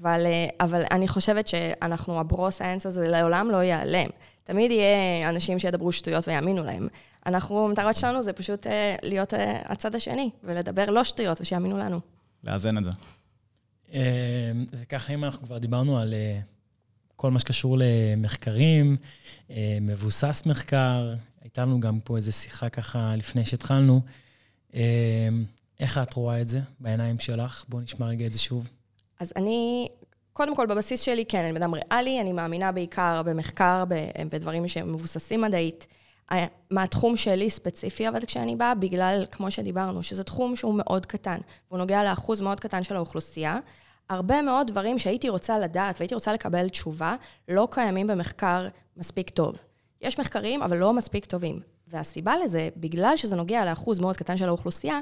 אבל, 0.00 0.26
אה, 0.26 0.46
אבל 0.60 0.82
אני 0.90 1.08
חושבת 1.08 1.46
שאנחנו, 1.46 2.20
הברו-סיינס 2.20 2.86
הזה 2.86 3.08
לעולם 3.08 3.50
לא 3.50 3.56
ייעלם. 3.56 4.08
תמיד 4.44 4.70
יהיה 4.70 5.28
אנשים 5.28 5.58
שידברו 5.58 5.92
שטויות 5.92 6.28
ויאמינו 6.28 6.64
להם. 6.64 6.88
אנחנו, 7.26 7.64
המטרה 7.64 7.92
שלנו 7.92 8.22
זה 8.22 8.32
פשוט 8.32 8.66
אה, 8.66 8.96
להיות 9.02 9.34
אה, 9.34 9.62
הצד 9.64 9.94
השני, 9.94 10.30
ולדבר 10.44 10.90
לא 10.90 11.04
שטויות 11.04 11.40
ושיאמינו 11.40 11.78
לנו. 11.78 12.00
לאזן 12.44 12.78
את 12.78 12.84
זה. 12.84 12.90
וככה, 14.72 15.14
אם 15.14 15.24
אנחנו 15.24 15.46
כבר 15.46 15.58
דיברנו 15.58 15.98
על 15.98 16.14
כל 17.16 17.30
מה 17.30 17.38
שקשור 17.38 17.76
למחקרים, 17.80 18.96
מבוסס 19.80 20.42
מחקר, 20.46 21.14
הייתה 21.44 21.62
לנו 21.62 21.80
גם 21.80 22.00
פה 22.00 22.16
איזו 22.16 22.32
שיחה 22.32 22.68
ככה 22.68 23.14
לפני 23.16 23.44
שהתחלנו. 23.44 24.00
איך 25.80 25.98
את 25.98 26.14
רואה 26.14 26.40
את 26.40 26.48
זה 26.48 26.60
בעיניים 26.80 27.18
שלך? 27.18 27.64
בואו 27.68 27.82
נשמע 27.82 28.06
רגע 28.06 28.26
את 28.26 28.32
זה 28.32 28.38
שוב. 28.38 28.70
אז 29.20 29.32
אני, 29.36 29.88
קודם 30.32 30.56
כל, 30.56 30.66
בבסיס 30.66 31.00
שלי, 31.00 31.24
כן, 31.24 31.38
אני 31.44 31.52
בן 31.52 31.62
אדם 31.62 31.74
ריאלי, 31.74 32.20
אני 32.20 32.32
מאמינה 32.32 32.72
בעיקר 32.72 33.22
במחקר, 33.24 33.84
בדברים 34.30 34.68
שהם 34.68 34.92
מבוססים 34.92 35.40
מדעית. 35.40 35.86
מהתחום 36.70 37.16
שלי 37.16 37.50
ספציפי, 37.50 38.08
אבל 38.08 38.24
כשאני 38.26 38.56
באה, 38.56 38.74
בגלל, 38.74 39.24
כמו 39.30 39.50
שדיברנו, 39.50 40.02
שזה 40.02 40.24
תחום 40.24 40.56
שהוא 40.56 40.74
מאוד 40.74 41.06
קטן, 41.06 41.38
והוא 41.68 41.78
נוגע 41.78 42.04
לאחוז 42.04 42.40
מאוד 42.40 42.60
קטן 42.60 42.82
של 42.82 42.96
האוכלוסייה, 42.96 43.58
הרבה 44.10 44.42
מאוד 44.42 44.66
דברים 44.66 44.98
שהייתי 44.98 45.28
רוצה 45.28 45.58
לדעת 45.58 45.96
והייתי 46.00 46.14
רוצה 46.14 46.32
לקבל 46.32 46.68
תשובה, 46.68 47.16
לא 47.48 47.68
קיימים 47.70 48.06
במחקר 48.06 48.68
מספיק 48.96 49.30
טוב. 49.30 49.56
יש 50.00 50.18
מחקרים, 50.18 50.62
אבל 50.62 50.76
לא 50.76 50.92
מספיק 50.92 51.24
טובים. 51.24 51.60
והסיבה 51.88 52.34
לזה, 52.44 52.68
בגלל 52.76 53.16
שזה 53.16 53.36
נוגע 53.36 53.64
לאחוז 53.64 53.98
מאוד 53.98 54.16
קטן 54.16 54.36
של 54.36 54.48
האוכלוסייה, 54.48 55.00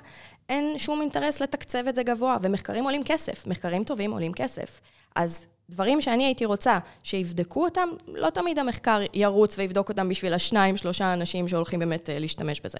אין 0.48 0.78
שום 0.78 1.00
אינטרס 1.00 1.42
לתקצב 1.42 1.85
את 1.88 1.94
זה 1.94 2.02
גבוה, 2.02 2.37
ומחקרים 2.42 2.85
עולים 2.85 3.02
כסף, 3.05 3.46
מחקרים 3.46 3.85
טובים 3.85 4.12
עולים 4.12 4.33
כסף. 4.33 4.81
אז 5.16 5.46
דברים 5.70 6.00
שאני 6.00 6.24
הייתי 6.24 6.44
רוצה 6.44 6.78
שיבדקו 7.02 7.64
אותם, 7.64 7.88
לא 8.09 8.31
תמיד 8.31 8.59
המחקר 8.59 9.00
ירוץ 9.14 9.59
ויבדוק 9.59 9.88
אותם 9.88 10.09
בשביל 10.09 10.35
השניים, 10.35 10.76
שלושה 10.76 11.12
אנשים 11.12 11.48
שהולכים 11.48 11.78
באמת 11.78 12.11
אה, 12.11 12.18
להשתמש 12.18 12.61
בזה. 12.61 12.78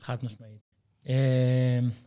חד 0.00 0.16
משמעית. 0.22 0.68
Uh, 1.04 1.10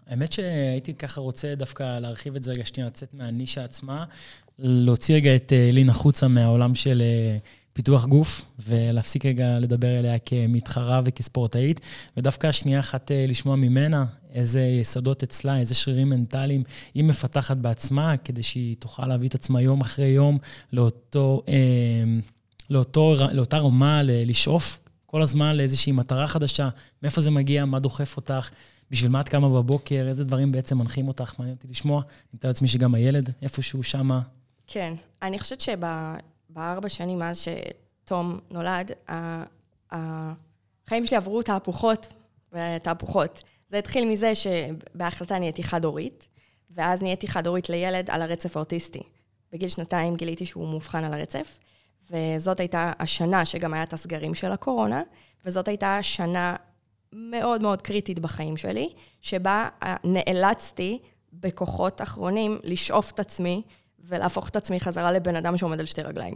האמת 0.07 0.31
שהייתי 0.31 0.93
ככה 0.93 1.21
רוצה 1.21 1.55
דווקא 1.55 1.99
להרחיב 1.99 2.35
את 2.35 2.43
זה 2.43 2.51
רגע 2.51 2.65
שנייה, 2.65 2.87
לצאת 2.87 3.13
מהנישה 3.13 3.63
עצמה, 3.63 4.05
להוציא 4.59 5.15
רגע 5.15 5.35
את 5.35 5.49
uh, 5.49 5.73
לין 5.73 5.89
החוצה 5.89 6.27
מהעולם 6.27 6.75
של... 6.75 7.01
Uh, 7.01 7.60
פיתוח 7.73 8.05
גוף, 8.05 8.41
ולהפסיק 8.59 9.25
רגע 9.25 9.59
לדבר 9.59 9.99
אליה 9.99 10.19
כמתחרה 10.19 11.01
וכספורטאית, 11.05 11.81
ודווקא 12.17 12.51
שנייה 12.51 12.79
אחת 12.79 13.11
אה, 13.11 13.25
לשמוע 13.27 13.55
ממנה 13.55 14.05
איזה 14.33 14.61
יסודות 14.61 15.23
אצלה, 15.23 15.59
איזה 15.59 15.75
שרירים 15.75 16.09
מנטליים 16.09 16.63
היא 16.93 17.03
מפתחת 17.03 17.57
בעצמה, 17.57 18.17
כדי 18.17 18.43
שהיא 18.43 18.75
תוכל 18.79 19.05
להביא 19.07 19.29
את 19.29 19.35
עצמה 19.35 19.61
יום 19.61 19.81
אחרי 19.81 20.09
יום 20.09 20.37
לאותו, 20.73 21.41
אה, 21.47 21.53
לאותו, 22.69 23.15
לאותה 23.31 23.57
רמה, 23.57 24.01
לשאוף 24.03 24.79
כל 25.05 25.21
הזמן 25.21 25.55
לאיזושהי 25.55 25.91
מטרה 25.91 26.27
חדשה, 26.27 26.69
מאיפה 27.03 27.21
זה 27.21 27.31
מגיע, 27.31 27.65
מה 27.65 27.79
דוחף 27.79 28.17
אותך, 28.17 28.49
בשביל 28.91 29.11
מה 29.11 29.19
את 29.19 29.29
קמה 29.29 29.49
בבוקר, 29.49 30.05
איזה 30.07 30.23
דברים 30.23 30.51
בעצם 30.51 30.77
מנחים 30.77 31.07
אותך, 31.07 31.33
מעניין 31.39 31.55
אותי 31.55 31.67
לשמוע. 31.67 32.01
אני 32.01 32.29
מתאר 32.33 32.49
לעצמי 32.49 32.67
שגם 32.67 32.95
הילד, 32.95 33.29
איפשהו 33.41 33.83
שמה. 33.83 34.21
כן, 34.67 34.93
אני 35.21 35.39
חושבת 35.39 35.61
שב... 35.61 35.79
בארבע 36.53 36.89
שנים 36.89 37.19
מאז 37.19 37.45
שתום 38.03 38.39
נולד, 38.49 38.91
החיים 39.91 41.05
שלי 41.05 41.17
עברו 41.17 41.41
תהפוכות 41.41 42.07
ותהפוכות. 42.51 43.43
זה 43.67 43.77
התחיל 43.77 44.11
מזה 44.11 44.33
שבהחלטה 44.35 45.39
נהייתי 45.39 45.63
חד-הורית, 45.63 46.27
ואז 46.71 47.03
נהייתי 47.03 47.27
חד-הורית 47.27 47.69
לילד 47.69 48.09
על 48.09 48.21
הרצף 48.21 48.57
האוטיסטי. 48.57 49.01
בגיל 49.51 49.69
שנתיים 49.69 50.15
גיליתי 50.15 50.45
שהוא 50.45 50.67
מאובחן 50.67 51.03
על 51.03 51.13
הרצף, 51.13 51.59
וזאת 52.11 52.59
הייתה 52.59 52.91
השנה 52.99 53.45
שגם 53.45 53.73
היה 53.73 53.83
את 53.83 53.93
הסגרים 53.93 54.33
של 54.33 54.51
הקורונה, 54.51 55.01
וזאת 55.45 55.67
הייתה 55.67 55.97
שנה 56.01 56.55
מאוד 57.13 57.61
מאוד 57.61 57.81
קריטית 57.81 58.19
בחיים 58.19 58.57
שלי, 58.57 58.89
שבה 59.21 59.69
נאלצתי 60.03 60.99
בכוחות 61.33 62.01
אחרונים 62.01 62.59
לשאוף 62.63 63.11
את 63.11 63.19
עצמי 63.19 63.61
ולהפוך 64.05 64.49
את 64.49 64.55
עצמי 64.55 64.79
חזרה 64.79 65.11
לבן 65.11 65.35
אדם 65.35 65.57
שעומד 65.57 65.79
על 65.79 65.85
שתי 65.85 66.01
רגליים. 66.01 66.35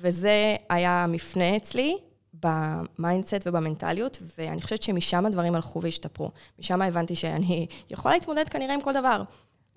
וזה 0.00 0.56
היה 0.68 1.04
המפנה 1.04 1.56
אצלי 1.56 1.96
ב 2.34 2.48
mindset 2.48 3.46
ובמנטליות, 3.46 4.22
ואני 4.38 4.62
חושבת 4.62 4.82
שמשם 4.82 5.26
הדברים 5.26 5.54
הלכו 5.54 5.82
והשתפרו. 5.82 6.30
משם 6.58 6.82
הבנתי 6.82 7.16
שאני 7.16 7.66
יכולה 7.90 8.14
להתמודד 8.14 8.48
כנראה 8.48 8.74
עם 8.74 8.80
כל 8.80 8.92
דבר. 8.92 9.22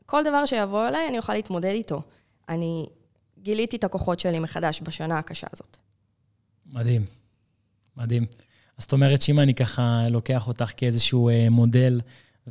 כל 0.05 0.23
דבר 0.23 0.45
שיבוא 0.45 0.87
אליי, 0.87 1.07
אני 1.07 1.17
אוכל 1.17 1.33
להתמודד 1.33 1.69
איתו. 1.69 2.01
אני 2.49 2.85
גיליתי 3.39 3.77
את 3.77 3.83
הכוחות 3.83 4.19
שלי 4.19 4.39
מחדש 4.39 4.81
בשנה 4.81 5.19
הקשה 5.19 5.47
הזאת. 5.53 5.77
מדהים, 6.65 7.05
מדהים. 7.97 8.25
אז 8.77 8.83
זאת 8.83 8.93
אומרת 8.93 9.21
שאם 9.21 9.39
אני 9.39 9.53
ככה 9.53 10.07
לוקח 10.09 10.47
אותך 10.47 10.71
כאיזשהו 10.77 11.29
אה, 11.29 11.49
מודל 11.49 12.01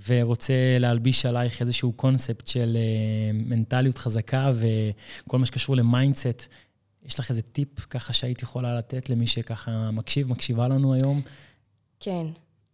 ורוצה 0.06 0.54
להלביש 0.80 1.26
עלייך 1.26 1.60
איזשהו 1.60 1.92
קונספט 1.92 2.46
של 2.46 2.76
אה, 2.76 3.32
מנטליות 3.32 3.98
חזקה 3.98 4.50
וכל 4.54 5.38
מה 5.38 5.46
שקשור 5.46 5.76
ל 5.76 5.84
mindset. 5.84 6.48
יש 7.02 7.18
לך 7.18 7.30
איזה 7.30 7.42
טיפ 7.42 7.80
ככה 7.80 8.12
שהיית 8.12 8.42
יכולה 8.42 8.78
לתת 8.78 9.10
למי 9.10 9.26
שככה 9.26 9.90
מקשיב, 9.90 10.28
מקשיבה 10.28 10.68
לנו 10.68 10.94
היום? 10.94 11.20
כן, 12.00 12.26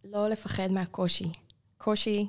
לא 0.03 0.29
לפחד 0.29 0.71
מהקושי. 0.71 1.31
קושי, 1.77 2.27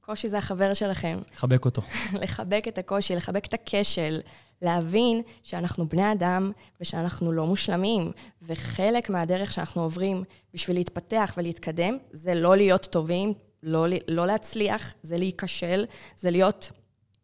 קושי 0.00 0.28
זה 0.28 0.38
החבר 0.38 0.74
שלכם. 0.74 1.18
לחבק 1.34 1.64
אותו. 1.64 1.82
לחבק 2.22 2.64
את 2.68 2.78
הקושי, 2.78 3.16
לחבק 3.16 3.46
את 3.46 3.54
הכשל, 3.54 4.20
להבין 4.62 5.22
שאנחנו 5.42 5.88
בני 5.88 6.12
אדם 6.12 6.52
ושאנחנו 6.80 7.32
לא 7.32 7.46
מושלמים, 7.46 8.12
וחלק 8.42 9.10
מהדרך 9.10 9.52
שאנחנו 9.52 9.82
עוברים 9.82 10.24
בשביל 10.54 10.76
להתפתח 10.76 11.34
ולהתקדם, 11.36 11.98
זה 12.12 12.34
לא 12.34 12.56
להיות 12.56 12.86
טובים, 12.86 13.34
לא, 13.64 13.86
לא 14.08 14.26
להצליח, 14.26 14.94
זה 15.02 15.16
להיכשל, 15.16 15.84
זה 16.16 16.30
להיות 16.30 16.70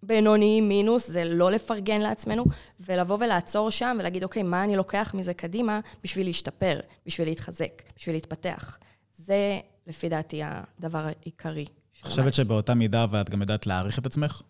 בינוני 0.02 0.60
מינוס, 0.60 1.10
זה 1.10 1.24
לא 1.24 1.50
לפרגן 1.50 2.00
לעצמנו, 2.00 2.44
ולבוא 2.80 3.16
ולעצור 3.20 3.70
שם 3.70 3.96
ולהגיד, 4.00 4.24
אוקיי, 4.24 4.42
מה 4.42 4.64
אני 4.64 4.76
לוקח 4.76 5.14
מזה 5.14 5.34
קדימה 5.34 5.80
בשביל 6.04 6.26
להשתפר, 6.26 6.80
בשביל 7.06 7.28
להתחזק, 7.28 7.82
בשביל 7.96 8.14
להתפתח. 8.14 8.78
זה, 9.16 9.60
לפי 9.86 10.08
דעתי, 10.08 10.40
הדבר 10.44 10.98
העיקרי. 10.98 11.64
את 12.00 12.06
חושבת 12.06 12.34
שבאותה 12.34 12.74
מידה 12.74 13.06
ואת 13.10 13.30
גם 13.30 13.40
יודעת 13.40 13.66
להעריך 13.66 13.98
את 13.98 14.06
עצמך? 14.06 14.42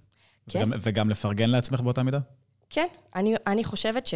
כן. 0.48 0.58
וגם, 0.58 0.72
וגם 0.80 1.10
לפרגן 1.10 1.50
לעצמך 1.50 1.80
באותה 1.80 2.02
מידה? 2.02 2.18
כן, 2.70 2.86
אני, 3.14 3.34
אני 3.46 3.64
חושבת 3.64 4.06
ש... 4.06 4.14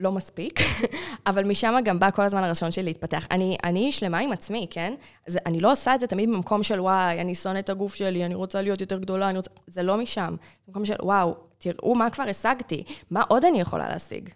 לא 0.00 0.12
מספיק, 0.12 0.60
אבל 1.26 1.44
משם 1.44 1.74
גם 1.84 1.98
בא 1.98 2.10
כל 2.10 2.22
הזמן 2.22 2.44
הרצון 2.44 2.72
שלי 2.72 2.84
להתפתח. 2.84 3.26
אני, 3.30 3.56
אני 3.64 3.92
שלמה 3.92 4.18
עם 4.18 4.32
עצמי, 4.32 4.66
כן? 4.70 4.94
אז 5.28 5.38
אני 5.46 5.60
לא 5.60 5.72
עושה 5.72 5.94
את 5.94 6.00
זה 6.00 6.06
תמיד 6.06 6.28
במקום 6.28 6.62
של 6.62 6.80
וואי, 6.80 7.20
אני 7.20 7.34
שונא 7.34 7.58
את 7.58 7.70
הגוף 7.70 7.94
שלי, 7.94 8.24
אני 8.24 8.34
רוצה 8.34 8.62
להיות 8.62 8.80
יותר 8.80 8.98
גדולה, 8.98 9.30
אני 9.30 9.36
רוצה... 9.36 9.50
זה 9.66 9.82
לא 9.82 9.96
משם. 9.96 10.36
זה 10.40 10.62
במקום 10.68 10.84
של 10.84 10.94
וואו, 11.02 11.34
תראו 11.58 11.94
מה 11.94 12.10
כבר 12.10 12.24
השגתי, 12.24 12.84
מה 13.10 13.22
עוד 13.28 13.44
אני 13.44 13.60
יכולה 13.60 13.88
להשיג. 13.88 14.28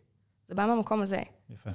זה 0.49 0.55
בא 0.55 0.67
מהמקום 0.67 1.03
הזה. 1.03 1.21
יפה. 1.51 1.71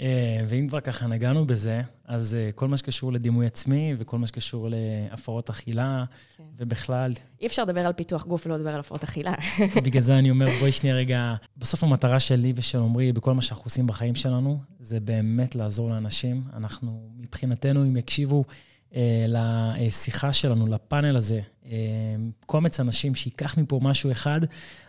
אה, 0.00 0.40
ואם 0.46 0.68
כבר 0.68 0.80
ככה 0.80 1.06
נגענו 1.06 1.46
בזה, 1.46 1.80
אז 2.04 2.34
אה, 2.34 2.52
כל 2.52 2.68
מה 2.68 2.76
שקשור 2.76 3.12
לדימוי 3.12 3.46
עצמי 3.46 3.94
וכל 3.98 4.18
מה 4.18 4.26
שקשור 4.26 4.68
להפרעות 4.70 5.50
אכילה, 5.50 6.04
כן. 6.36 6.44
ובכלל... 6.56 7.12
אי 7.40 7.46
אפשר 7.46 7.64
לדבר 7.64 7.86
על 7.86 7.92
פיתוח 7.92 8.26
גוף 8.26 8.46
ולא 8.46 8.56
לדבר 8.56 8.74
על 8.74 8.80
הפרעות 8.80 9.04
אכילה. 9.04 9.34
בגלל 9.84 10.02
זה 10.02 10.18
אני 10.18 10.30
אומר, 10.30 10.46
בואי 10.60 10.72
שנייה 10.72 10.96
רגע, 10.96 11.34
בסוף 11.56 11.84
המטרה 11.84 12.20
שלי 12.20 12.52
ושל 12.56 12.78
עמרי, 12.78 13.12
בכל 13.12 13.34
מה 13.34 13.42
שאנחנו 13.42 13.64
עושים 13.64 13.86
בחיים 13.86 14.14
שלנו, 14.14 14.60
זה 14.80 15.00
באמת 15.00 15.54
לעזור 15.54 15.90
לאנשים. 15.90 16.42
אנחנו, 16.56 17.10
מבחינתנו, 17.16 17.84
אם 17.84 17.96
יקשיבו 17.96 18.44
אה, 18.94 19.24
לשיחה 19.28 20.32
שלנו, 20.32 20.66
לפאנל 20.66 21.16
הזה, 21.16 21.40
אה, 21.66 21.70
קומץ 22.46 22.80
אנשים 22.80 23.14
שייקח 23.14 23.58
מפה 23.58 23.80
משהו 23.82 24.10
אחד, 24.10 24.40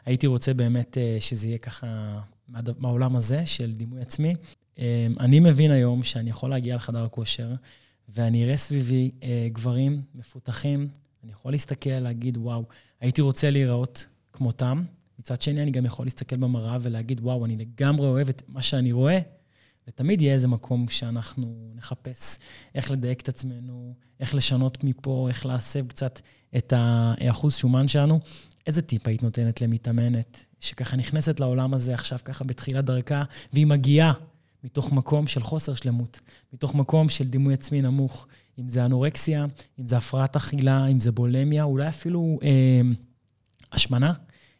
הייתי 0.05 0.27
רוצה 0.27 0.53
באמת 0.53 0.97
אה, 0.97 1.17
שזה 1.19 1.47
יהיה 1.47 1.57
ככה 1.57 2.19
מהעולם 2.77 3.15
הזה 3.15 3.45
של 3.45 3.71
דימוי 3.71 4.01
עצמי. 4.01 4.33
אמ, 4.77 4.83
אני 5.19 5.39
מבין 5.39 5.71
היום 5.71 6.03
שאני 6.03 6.29
יכול 6.29 6.49
להגיע 6.49 6.75
לחדר 6.75 7.07
כושר, 7.07 7.53
ואני 8.09 8.45
אראה 8.45 8.57
סביבי 8.57 9.11
אה, 9.23 9.47
גברים 9.51 10.01
מפותחים, 10.15 10.87
אני 11.23 11.31
יכול 11.31 11.51
להסתכל, 11.51 11.89
להגיד, 11.89 12.37
וואו, 12.37 12.63
הייתי 13.01 13.21
רוצה 13.21 13.49
להיראות 13.49 14.07
כמותם. 14.33 14.83
מצד 15.19 15.41
שני, 15.41 15.63
אני 15.63 15.71
גם 15.71 15.85
יכול 15.85 16.05
להסתכל 16.05 16.35
במראה 16.35 16.77
ולהגיד, 16.81 17.19
וואו, 17.19 17.45
אני 17.45 17.57
לגמרי 17.57 18.07
אוהב 18.07 18.29
את 18.29 18.41
מה 18.47 18.61
שאני 18.61 18.91
רואה, 18.91 19.19
ותמיד 19.87 20.21
יהיה 20.21 20.33
איזה 20.33 20.47
מקום 20.47 20.87
שאנחנו 20.87 21.71
נחפש 21.75 22.39
איך 22.75 22.91
לדייק 22.91 23.21
את 23.21 23.29
עצמנו, 23.29 23.93
איך 24.19 24.35
לשנות 24.35 24.83
מפה, 24.83 25.27
איך 25.29 25.45
להסב 25.45 25.87
קצת 25.87 26.21
את 26.57 26.73
האחוז 26.75 27.55
שומן 27.55 27.87
שלנו. 27.87 28.19
איזה 28.67 28.81
טיפ 28.81 29.07
היית 29.07 29.23
נותנת 29.23 29.61
למתאמנת, 29.61 30.45
שככה 30.59 30.97
נכנסת 30.97 31.39
לעולם 31.39 31.73
הזה 31.73 31.93
עכשיו, 31.93 32.19
ככה 32.25 32.43
בתחילת 32.43 32.85
דרכה, 32.85 33.23
והיא 33.53 33.67
מגיעה 33.67 34.13
מתוך 34.63 34.91
מקום 34.91 35.27
של 35.27 35.43
חוסר 35.43 35.73
שלמות, 35.73 36.19
מתוך 36.53 36.75
מקום 36.75 37.09
של 37.09 37.27
דימוי 37.27 37.53
עצמי 37.53 37.81
נמוך, 37.81 38.27
אם 38.59 38.67
זה 38.67 38.85
אנורקסיה, 38.85 39.45
אם 39.79 39.87
זה 39.87 39.97
הפרעת 39.97 40.35
אכילה, 40.35 40.87
אם 40.87 40.99
זה 40.99 41.11
בולמיה, 41.11 41.63
אולי 41.63 41.87
אפילו 41.87 42.39
אה, 42.43 42.81
השמנה. 43.71 44.13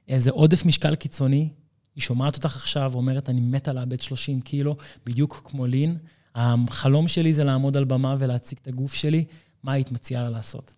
איזה 0.08 0.32
עודף 0.32 0.66
משקל 0.66 0.96
קיצוני, 0.96 1.50
היא 1.96 2.02
שומעת 2.02 2.36
אותך 2.36 2.56
עכשיו, 2.56 2.92
אומרת, 2.96 3.30
אני 3.30 3.42
מתה 3.42 3.74
לאבד 3.74 4.02
30 4.02 4.42
קילו, 4.42 4.76
בדיוק 5.06 5.42
כמו 5.46 5.66
לין. 5.66 5.98
החלום 6.36 7.08
שלי 7.08 7.34
זה 7.34 7.44
לעמוד 7.44 7.78
על 7.78 7.84
במה 7.84 8.16
ולהציג 8.20 8.58
את 8.62 8.68
הגוף 8.68 8.94
שלי, 8.94 9.26
מה 9.64 9.72
היית 9.72 9.92
מציעה 9.92 10.24
לה 10.24 10.30
לעשות? 10.30 10.76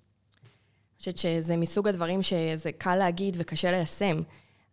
חושבת 1.00 1.18
שזה 1.18 1.58
מסוג 1.58 1.88
הדברים 1.88 2.22
שזה 2.22 2.72
קל 2.72 2.96
להגיד 2.96 3.38
וקשה 3.40 3.72
ליישם. 3.72 4.22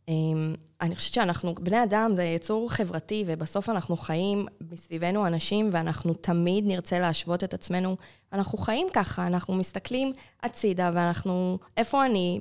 אמ, 0.09 0.55
אני 0.81 0.97
חושבת 0.97 1.15
שאנחנו, 1.15 1.55
בני 1.55 1.83
אדם 1.83 2.11
זה 2.15 2.25
יצור 2.25 2.71
חברתי, 2.71 3.25
ובסוף 3.27 3.71
אנחנו 3.71 3.97
חיים 3.97 4.47
מסביבנו 4.61 5.27
אנשים, 5.27 5.69
ואנחנו 5.73 6.15
תמיד 6.15 6.65
נרצה 6.67 6.99
להשוות 6.99 7.45
את 7.45 7.55
עצמנו. 7.55 7.97
אנחנו 8.33 8.59
חיים 8.59 8.87
ככה, 8.93 9.27
אנחנו 9.27 9.55
מסתכלים 9.55 10.13
הצידה, 10.43 10.91
ואנחנו, 10.95 11.59
איפה 11.77 12.07
אני, 12.07 12.41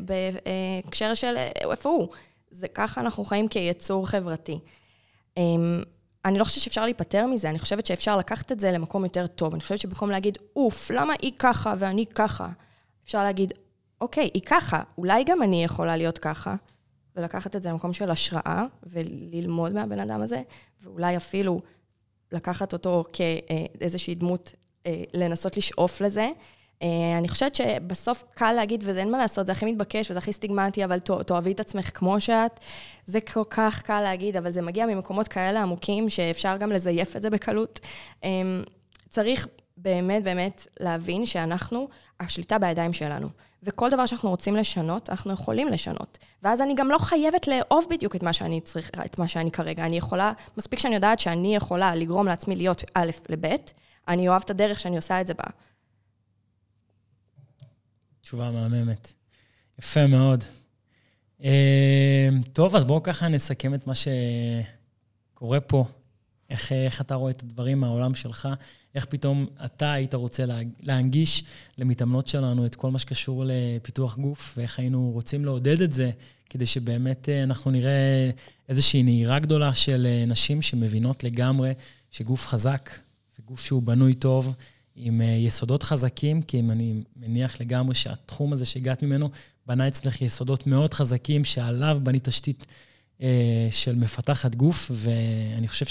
בהקשר 0.00 1.14
של 1.14 1.36
איפה 1.36 1.88
הוא. 1.88 2.08
זה 2.50 2.68
ככה 2.68 3.00
אנחנו 3.00 3.24
חיים 3.24 3.48
כיצור 3.48 4.08
חברתי. 4.08 4.58
אמ, 5.36 5.82
אני 6.24 6.38
לא 6.38 6.44
חושבת 6.44 6.62
שאפשר 6.62 6.84
להיפטר 6.84 7.26
מזה, 7.26 7.50
אני 7.50 7.58
חושבת 7.58 7.86
שאפשר 7.86 8.16
לקחת 8.16 8.52
את 8.52 8.60
זה 8.60 8.72
למקום 8.72 9.04
יותר 9.04 9.26
טוב. 9.26 9.52
אני 9.52 9.60
חושבת 9.60 9.78
שבמקום 9.78 10.10
להגיד, 10.10 10.38
אוף, 10.56 10.90
למה 10.90 11.14
היא 11.22 11.32
ככה 11.38 11.74
ואני 11.78 12.06
ככה? 12.06 12.48
אפשר 13.04 13.22
להגיד, 13.22 13.52
אוקיי, 14.00 14.30
היא 14.34 14.42
ככה, 14.46 14.82
אולי 14.98 15.24
גם 15.24 15.42
אני 15.42 15.64
יכולה 15.64 15.96
להיות 15.96 16.18
ככה, 16.18 16.54
ולקחת 17.16 17.56
את 17.56 17.62
זה 17.62 17.68
למקום 17.68 17.92
של 17.92 18.10
השראה, 18.10 18.64
וללמוד 18.82 19.72
מהבן 19.72 20.00
אדם 20.00 20.22
הזה, 20.22 20.42
ואולי 20.82 21.16
אפילו 21.16 21.60
לקחת 22.32 22.72
אותו 22.72 23.04
כאיזושהי 23.12 24.14
דמות, 24.14 24.54
אה, 24.86 25.02
לנסות 25.14 25.56
לשאוף 25.56 26.00
לזה. 26.00 26.30
אה, 26.82 27.18
אני 27.18 27.28
חושבת 27.28 27.54
שבסוף 27.54 28.24
קל 28.34 28.52
להגיד, 28.52 28.84
וזה 28.86 29.00
אין 29.00 29.10
מה 29.10 29.18
לעשות, 29.18 29.46
זה 29.46 29.52
הכי 29.52 29.72
מתבקש 29.72 30.10
וזה 30.10 30.18
הכי 30.18 30.32
סטיגמטי, 30.32 30.84
אבל 30.84 30.98
תאהבי 31.26 31.52
את 31.52 31.60
עצמך 31.60 31.90
כמו 31.94 32.20
שאת. 32.20 32.60
זה 33.06 33.20
כל 33.20 33.44
כך 33.50 33.82
קל 33.82 34.00
להגיד, 34.00 34.36
אבל 34.36 34.52
זה 34.52 34.62
מגיע 34.62 34.86
ממקומות 34.86 35.28
כאלה 35.28 35.62
עמוקים, 35.62 36.08
שאפשר 36.08 36.56
גם 36.56 36.72
לזייף 36.72 37.16
את 37.16 37.22
זה 37.22 37.30
בקלות. 37.30 37.80
אמ, 38.24 38.62
צריך 39.08 39.46
באמת 39.76 40.24
באמת 40.24 40.66
להבין 40.80 41.26
שאנחנו, 41.26 41.88
השליטה 42.20 42.58
בידיים 42.58 42.92
שלנו. 42.92 43.28
וכל 43.62 43.90
דבר 43.90 44.06
שאנחנו 44.06 44.30
רוצים 44.30 44.56
לשנות, 44.56 45.10
אנחנו 45.10 45.32
יכולים 45.32 45.68
לשנות. 45.68 46.18
ואז 46.42 46.62
אני 46.62 46.74
גם 46.74 46.90
לא 46.90 46.98
חייבת 46.98 47.48
לאהוב 47.48 47.86
בדיוק 47.90 48.16
את 48.16 48.22
מה 48.22 48.32
שאני 48.32 48.60
צריכה, 48.60 49.04
את 49.04 49.18
מה 49.18 49.28
שאני 49.28 49.50
כרגע. 49.50 49.86
אני 49.86 49.96
יכולה, 49.96 50.32
מספיק 50.56 50.78
שאני 50.78 50.94
יודעת 50.94 51.18
שאני 51.18 51.56
יכולה 51.56 51.94
לגרום 51.94 52.26
לעצמי 52.26 52.56
להיות 52.56 52.84
א' 52.94 53.10
לב', 53.28 53.46
אני 54.08 54.28
אוהב 54.28 54.42
את 54.44 54.50
הדרך 54.50 54.80
שאני 54.80 54.96
עושה 54.96 55.20
את 55.20 55.26
זה 55.26 55.34
בה. 55.34 55.44
תשובה 58.20 58.50
מהממת. 58.50 59.12
יפה 59.78 60.06
מאוד. 60.06 60.44
אה, 61.44 62.28
טוב, 62.52 62.76
אז 62.76 62.84
בואו 62.84 63.02
ככה 63.02 63.28
נסכם 63.28 63.74
את 63.74 63.86
מה 63.86 63.92
שקורה 63.94 65.60
פה. 65.60 65.84
איך, 66.50 66.72
איך 66.72 67.00
אתה 67.00 67.14
רואה 67.14 67.30
את 67.30 67.42
הדברים 67.42 67.80
מהעולם 67.80 68.14
שלך? 68.14 68.48
איך 68.94 69.04
פתאום 69.04 69.46
אתה 69.64 69.92
היית 69.92 70.14
רוצה 70.14 70.44
להנגיש 70.82 71.44
למתאמנות 71.78 72.28
שלנו 72.28 72.66
את 72.66 72.74
כל 72.74 72.90
מה 72.90 72.98
שקשור 72.98 73.44
לפיתוח 73.46 74.18
גוף, 74.18 74.54
ואיך 74.56 74.78
היינו 74.78 75.10
רוצים 75.14 75.44
לעודד 75.44 75.82
את 75.82 75.92
זה, 75.92 76.10
כדי 76.50 76.66
שבאמת 76.66 77.28
אה, 77.28 77.42
אנחנו 77.42 77.70
נראה 77.70 78.30
איזושהי 78.68 79.02
נהירה 79.02 79.38
גדולה 79.38 79.74
של 79.74 80.06
אה, 80.10 80.24
נשים 80.26 80.62
שמבינות 80.62 81.24
לגמרי 81.24 81.72
שגוף 82.10 82.46
חזק 82.46 82.90
וגוף 83.38 83.64
שהוא 83.64 83.82
בנוי 83.82 84.14
טוב, 84.14 84.54
עם 84.96 85.20
אה, 85.20 85.26
יסודות 85.26 85.82
חזקים, 85.82 86.42
כי 86.42 86.60
אם 86.60 86.70
אני 86.70 87.02
מניח 87.16 87.60
לגמרי 87.60 87.94
שהתחום 87.94 88.52
הזה 88.52 88.66
שהגעת 88.66 89.02
ממנו 89.02 89.30
בנה 89.66 89.88
אצלך 89.88 90.22
יסודות 90.22 90.66
מאוד 90.66 90.94
חזקים, 90.94 91.44
שעליו 91.44 92.00
בנית 92.02 92.24
תשתית 92.24 92.66
של 93.70 93.94
מפתחת 93.96 94.54
גוף, 94.54 94.90
ואני 94.94 95.68
חושב 95.68 95.84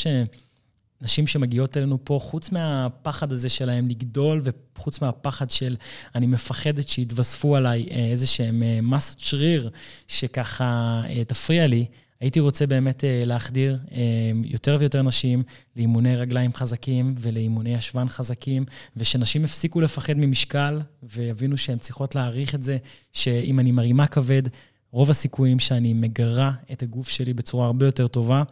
שנשים 1.01 1.27
שמגיעות 1.27 1.77
אלינו 1.77 1.97
פה, 2.03 2.19
חוץ 2.21 2.51
מהפחד 2.51 3.31
הזה 3.31 3.49
שלהם 3.49 3.87
לגדול, 3.87 4.41
וחוץ 4.43 5.01
מהפחד 5.01 5.49
של 5.49 5.75
אני 6.15 6.27
מפחדת 6.27 6.87
שיתווספו 6.87 7.55
עליי 7.55 7.87
אה, 7.91 8.07
איזה 8.11 8.27
שהם 8.27 8.63
אה, 8.63 8.79
מסת 8.81 9.19
שריר 9.19 9.69
שככה 10.07 11.01
אה, 11.09 11.23
תפריע 11.23 11.67
לי, 11.67 11.85
הייתי 12.19 12.39
רוצה 12.39 12.67
באמת 12.67 13.03
להחדיר 13.25 13.79
יותר 14.43 14.75
ויותר 14.79 15.01
נשים 15.01 15.43
לאימוני 15.75 16.15
רגליים 16.15 16.53
חזקים 16.53 17.15
ולאימוני 17.17 17.73
ישבן 17.73 18.09
חזקים, 18.09 18.65
ושנשים 18.97 19.43
יפסיקו 19.43 19.81
לפחד 19.81 20.13
ממשקל 20.17 20.81
ויבינו 21.03 21.57
שהן 21.57 21.77
צריכות 21.77 22.15
להעריך 22.15 22.55
את 22.55 22.63
זה, 22.63 22.77
שאם 23.13 23.59
אני 23.59 23.71
מרימה 23.71 24.07
כבד, 24.07 24.43
רוב 24.91 25.09
הסיכויים 25.09 25.59
שאני 25.59 25.93
מגרה 25.93 26.51
את 26.71 26.83
הגוף 26.83 27.09
שלי 27.09 27.33
בצורה 27.33 27.65
הרבה 27.65 27.85
יותר 27.85 28.07
טובה. 28.07 28.43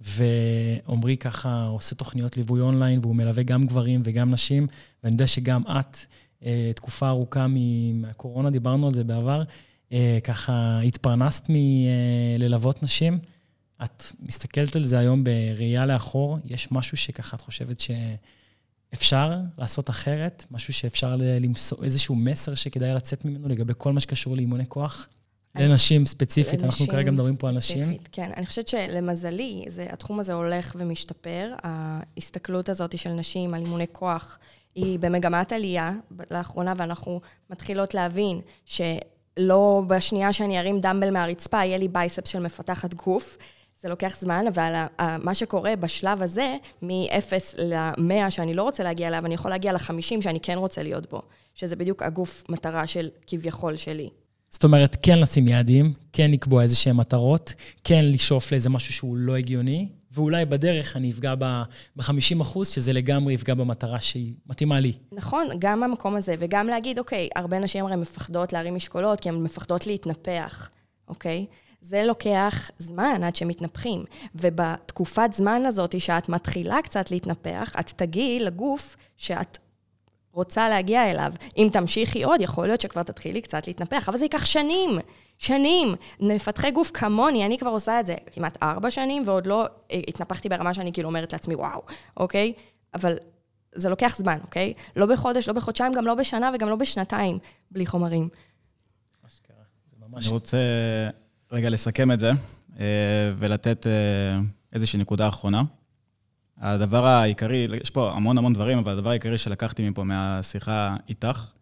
ועמרי 0.00 1.16
ככה 1.16 1.64
עושה 1.64 1.94
תוכניות 1.94 2.36
ליווי 2.36 2.60
אונליין, 2.60 3.00
והוא 3.02 3.16
מלווה 3.16 3.42
גם 3.42 3.62
גברים 3.62 4.00
וגם 4.04 4.30
נשים, 4.30 4.66
ואני 5.04 5.14
יודע 5.14 5.26
שגם 5.26 5.62
את, 5.62 5.96
אה, 6.44 6.70
תקופה 6.74 7.08
ארוכה 7.08 7.46
מהקורונה, 7.94 8.50
דיברנו 8.50 8.86
על 8.86 8.94
זה 8.94 9.04
בעבר, 9.04 9.42
אה, 9.92 10.18
ככה 10.24 10.80
התפרנסת 10.80 11.46
מללוות 11.48 12.82
נשים. 12.82 13.18
את 13.84 14.04
מסתכלת 14.20 14.76
על 14.76 14.84
זה 14.84 14.98
היום 14.98 15.24
בראייה 15.24 15.86
לאחור, 15.86 16.38
יש 16.44 16.72
משהו 16.72 16.96
שככה 16.96 17.36
את 17.36 17.40
חושבת 17.40 17.80
שאפשר 17.80 19.32
לעשות 19.58 19.90
אחרת? 19.90 20.44
משהו 20.50 20.72
שאפשר 20.72 21.16
למצוא, 21.16 21.84
איזשהו 21.84 22.14
מסר 22.14 22.54
שכדאי 22.54 22.94
לצאת 22.94 23.24
ממנו 23.24 23.48
לגבי 23.48 23.72
כל 23.78 23.92
מה 23.92 24.00
שקשור 24.00 24.36
לאימוני 24.36 24.64
כוח? 24.68 25.08
לנשים 25.58 26.06
ספציפית, 26.06 26.62
אנחנו 26.62 26.86
כרגע 26.86 27.10
מדברים 27.10 27.36
פה 27.36 27.48
על 27.48 27.56
נשים. 27.56 27.98
כן, 28.12 28.30
אני 28.36 28.46
חושבת 28.46 28.68
שלמזלי, 28.68 29.64
זה, 29.68 29.86
התחום 29.90 30.20
הזה 30.20 30.32
הולך 30.32 30.76
ומשתפר. 30.78 31.52
ההסתכלות 31.62 32.68
הזאת 32.68 32.98
של 32.98 33.10
נשים 33.10 33.54
על 33.54 33.60
אימוני 33.60 33.86
כוח 33.92 34.38
היא 34.74 34.98
במגמת 34.98 35.52
עלייה 35.52 35.92
לאחרונה, 36.30 36.72
ואנחנו 36.76 37.20
מתחילות 37.50 37.94
להבין 37.94 38.40
ש... 38.66 38.80
לא 39.36 39.82
בשנייה 39.86 40.32
שאני 40.32 40.58
ארים 40.58 40.80
דמבל 40.80 41.10
מהרצפה, 41.10 41.64
יהיה 41.64 41.78
לי 41.78 41.88
בייספס 41.88 42.28
של 42.28 42.38
מפתחת 42.38 42.94
גוף. 42.94 43.38
זה 43.82 43.88
לוקח 43.88 44.16
זמן, 44.20 44.44
אבל 44.48 44.84
מה 45.18 45.34
שקורה 45.34 45.76
בשלב 45.76 46.22
הזה, 46.22 46.56
מ-0 46.82 47.32
ל-100 47.58 48.30
שאני 48.30 48.54
לא 48.54 48.62
רוצה 48.62 48.82
להגיע 48.82 49.08
אליו, 49.08 49.26
אני 49.26 49.34
יכול 49.34 49.50
להגיע 49.50 49.72
ל-50 49.72 50.20
שאני 50.20 50.40
כן 50.40 50.58
רוצה 50.58 50.82
להיות 50.82 51.10
בו, 51.10 51.22
שזה 51.54 51.76
בדיוק 51.76 52.02
הגוף 52.02 52.44
מטרה 52.48 52.86
של 52.86 53.08
כביכול 53.26 53.76
שלי. 53.76 54.10
זאת 54.54 54.64
אומרת, 54.64 54.96
כן 55.02 55.18
לשים 55.18 55.48
יעדים, 55.48 55.92
כן 56.12 56.30
לקבוע 56.30 56.62
איזה 56.62 56.76
שהן 56.76 56.96
מטרות, 56.96 57.54
כן 57.84 58.04
לשאוף 58.04 58.52
לאיזה 58.52 58.70
משהו 58.70 58.92
שהוא 58.92 59.16
לא 59.16 59.36
הגיוני, 59.36 59.88
ואולי 60.12 60.44
בדרך 60.44 60.96
אני 60.96 61.10
אפגע 61.10 61.34
ב-50 61.34 62.42
אחוז, 62.42 62.68
שזה 62.68 62.92
לגמרי 62.92 63.34
יפגע 63.34 63.54
במטרה 63.54 64.00
שהיא 64.00 64.34
מתאימה 64.46 64.80
לי. 64.80 64.92
נכון, 65.12 65.46
גם 65.58 65.82
המקום 65.82 66.16
הזה, 66.16 66.34
וגם 66.38 66.66
להגיד, 66.66 66.98
אוקיי, 66.98 67.28
הרבה 67.36 67.58
נשים 67.58 67.86
הרי 67.86 67.96
מפחדות 67.96 68.52
להרים 68.52 68.74
משקולות, 68.74 69.20
כי 69.20 69.28
הן 69.28 69.34
מפחדות 69.34 69.86
להתנפח, 69.86 70.70
אוקיי? 71.08 71.46
זה 71.80 72.02
לוקח 72.06 72.70
זמן 72.78 73.22
עד 73.22 73.36
שמתנפחים. 73.36 74.04
ובתקופת 74.34 75.30
זמן 75.32 75.62
הזאת, 75.66 76.00
שאת 76.00 76.28
מתחילה 76.28 76.78
קצת 76.82 77.10
להתנפח, 77.10 77.72
את 77.80 77.92
תגיעי 77.96 78.40
לגוף 78.40 78.96
שאת 79.16 79.58
רוצה 80.34 80.68
להגיע 80.68 81.10
אליו. 81.10 81.32
אם 81.56 81.68
תמשיכי 81.72 82.24
עוד, 82.24 82.40
יכול 82.40 82.66
להיות 82.66 82.80
שכבר 82.80 83.02
תתחילי 83.02 83.40
קצת 83.40 83.66
להתנפח, 83.66 84.08
אבל 84.08 84.18
זה 84.18 84.24
ייקח 84.24 84.44
שנים. 84.44 84.98
שנים. 85.38 85.94
מפתחי 86.20 86.70
גוף 86.70 86.90
כמוני, 86.94 87.46
אני 87.46 87.58
כבר 87.58 87.70
עושה 87.70 88.00
את 88.00 88.06
זה 88.06 88.14
כמעט 88.32 88.58
ארבע 88.62 88.90
שנים, 88.90 89.22
ועוד 89.26 89.46
לא 89.46 89.66
אה, 89.90 90.00
התנפחתי 90.08 90.48
ברמה 90.48 90.74
שאני 90.74 90.92
כאילו 90.92 91.08
אומרת 91.08 91.32
לעצמי, 91.32 91.54
וואו, 91.54 91.82
אוקיי? 92.16 92.52
אבל 92.94 93.16
זה 93.74 93.88
לוקח 93.88 94.16
זמן, 94.16 94.38
אוקיי? 94.42 94.72
לא 94.96 95.06
בחודש, 95.06 95.48
לא 95.48 95.54
בחודשיים, 95.54 95.92
גם 95.92 96.06
לא 96.06 96.14
בשנה 96.14 96.50
וגם 96.54 96.68
לא 96.68 96.76
בשנתיים, 96.76 97.38
בלי 97.70 97.86
חומרים. 97.86 98.28
אני 100.16 100.28
רוצה 100.28 100.58
רגע 101.52 101.70
לסכם 101.70 102.12
את 102.12 102.18
זה 102.18 102.30
אה, 102.80 103.32
ולתת 103.36 103.86
אה, 103.86 103.92
איזושהי 104.72 104.98
נקודה 104.98 105.28
אחרונה. 105.28 105.62
הדבר 106.58 107.06
העיקרי, 107.06 107.68
יש 107.82 107.90
פה 107.90 108.12
המון 108.12 108.38
המון 108.38 108.52
דברים, 108.52 108.78
אבל 108.78 108.92
הדבר 108.92 109.10
העיקרי 109.10 109.38
שלקחתי 109.38 109.90
מפה 109.90 110.04
מהשיחה 110.04 110.96
איתך, 111.08 111.52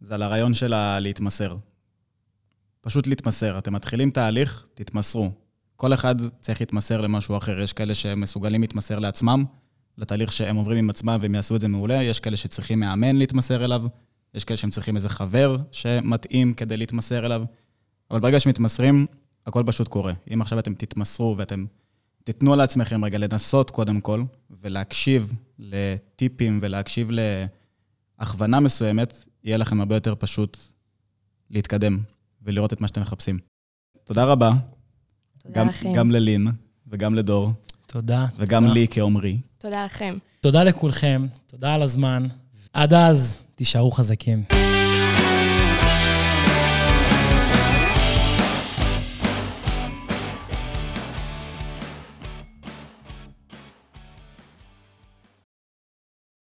זה 0.00 0.14
על 0.14 0.22
הרעיון 0.22 0.54
של 0.54 0.98
להתמסר. 0.98 1.56
פשוט 2.80 3.06
להתמסר. 3.06 3.58
אתם 3.58 3.72
מתחילים 3.72 4.10
תהליך, 4.10 4.66
תתמסרו. 4.74 5.30
כל 5.76 5.94
אחד 5.94 6.14
צריך 6.40 6.60
להתמסר 6.60 7.00
למשהו 7.00 7.36
אחר. 7.36 7.60
יש 7.60 7.72
כאלה 7.72 7.94
שמסוגלים 7.94 8.60
להתמסר 8.60 8.98
לעצמם, 8.98 9.44
לתהליך 9.98 10.32
שהם 10.32 10.56
עוברים 10.56 10.78
עם 10.78 10.90
עצמם 10.90 11.18
והם 11.20 11.34
יעשו 11.34 11.56
את 11.56 11.60
זה 11.60 11.68
מעולה. 11.68 12.02
יש 12.02 12.20
כאלה 12.20 12.36
שצריכים 12.36 12.80
מאמן 12.80 13.16
להתמסר 13.16 13.64
אליו. 13.64 13.82
יש 14.34 14.44
כאלה 14.44 14.56
שהם 14.56 14.70
צריכים 14.70 14.96
איזה 14.96 15.08
חבר 15.08 15.56
שמתאים 15.72 16.54
כדי 16.54 16.76
להתמסר 16.76 17.26
אליו. 17.26 17.42
אבל 18.10 18.20
ברגע 18.20 18.40
שמתמסרים, 18.40 19.06
הכל 19.46 19.62
פשוט 19.66 19.88
קורה. 19.88 20.12
אם 20.34 20.42
עכשיו 20.42 20.58
אתם 20.58 20.74
תתמסרו 20.74 21.34
ואתם 21.38 21.64
תיתנו 22.24 22.56
לעצמכם 22.56 23.04
רגע 23.04 23.18
לנסות 23.18 23.70
קודם 23.70 24.00
כל, 24.00 24.22
ולהקשיב 24.50 25.32
לטיפים 25.58 26.58
ולהקשיב 26.62 27.10
להכוונה 28.18 28.60
מסוימת, 28.60 29.24
יהיה 29.44 29.56
לכם 29.56 29.80
הרבה 29.80 29.96
יותר 29.96 30.14
פשוט 30.18 30.58
להתקדם. 31.50 31.98
ולראות 32.42 32.72
את 32.72 32.80
מה 32.80 32.88
שאתם 32.88 33.00
מחפשים. 33.00 33.38
תודה 34.04 34.24
רבה. 34.24 34.50
תודה 35.38 35.60
גם, 35.60 35.68
לכם. 35.68 35.92
גם 35.94 36.10
ללין 36.10 36.48
וגם 36.86 37.14
לדור, 37.14 37.52
תודה. 37.86 38.26
וגם 38.36 38.62
תודה. 38.62 38.74
לי 38.74 38.86
כעומרי. 38.90 39.40
תודה 39.58 39.84
לכם. 39.84 40.18
תודה 40.40 40.64
לכולכם, 40.64 41.26
תודה 41.46 41.74
על 41.74 41.82
הזמן. 41.82 42.26
עד 42.72 42.94
אז, 42.94 43.42
תישארו 43.54 43.90
חזקים. 43.90 44.44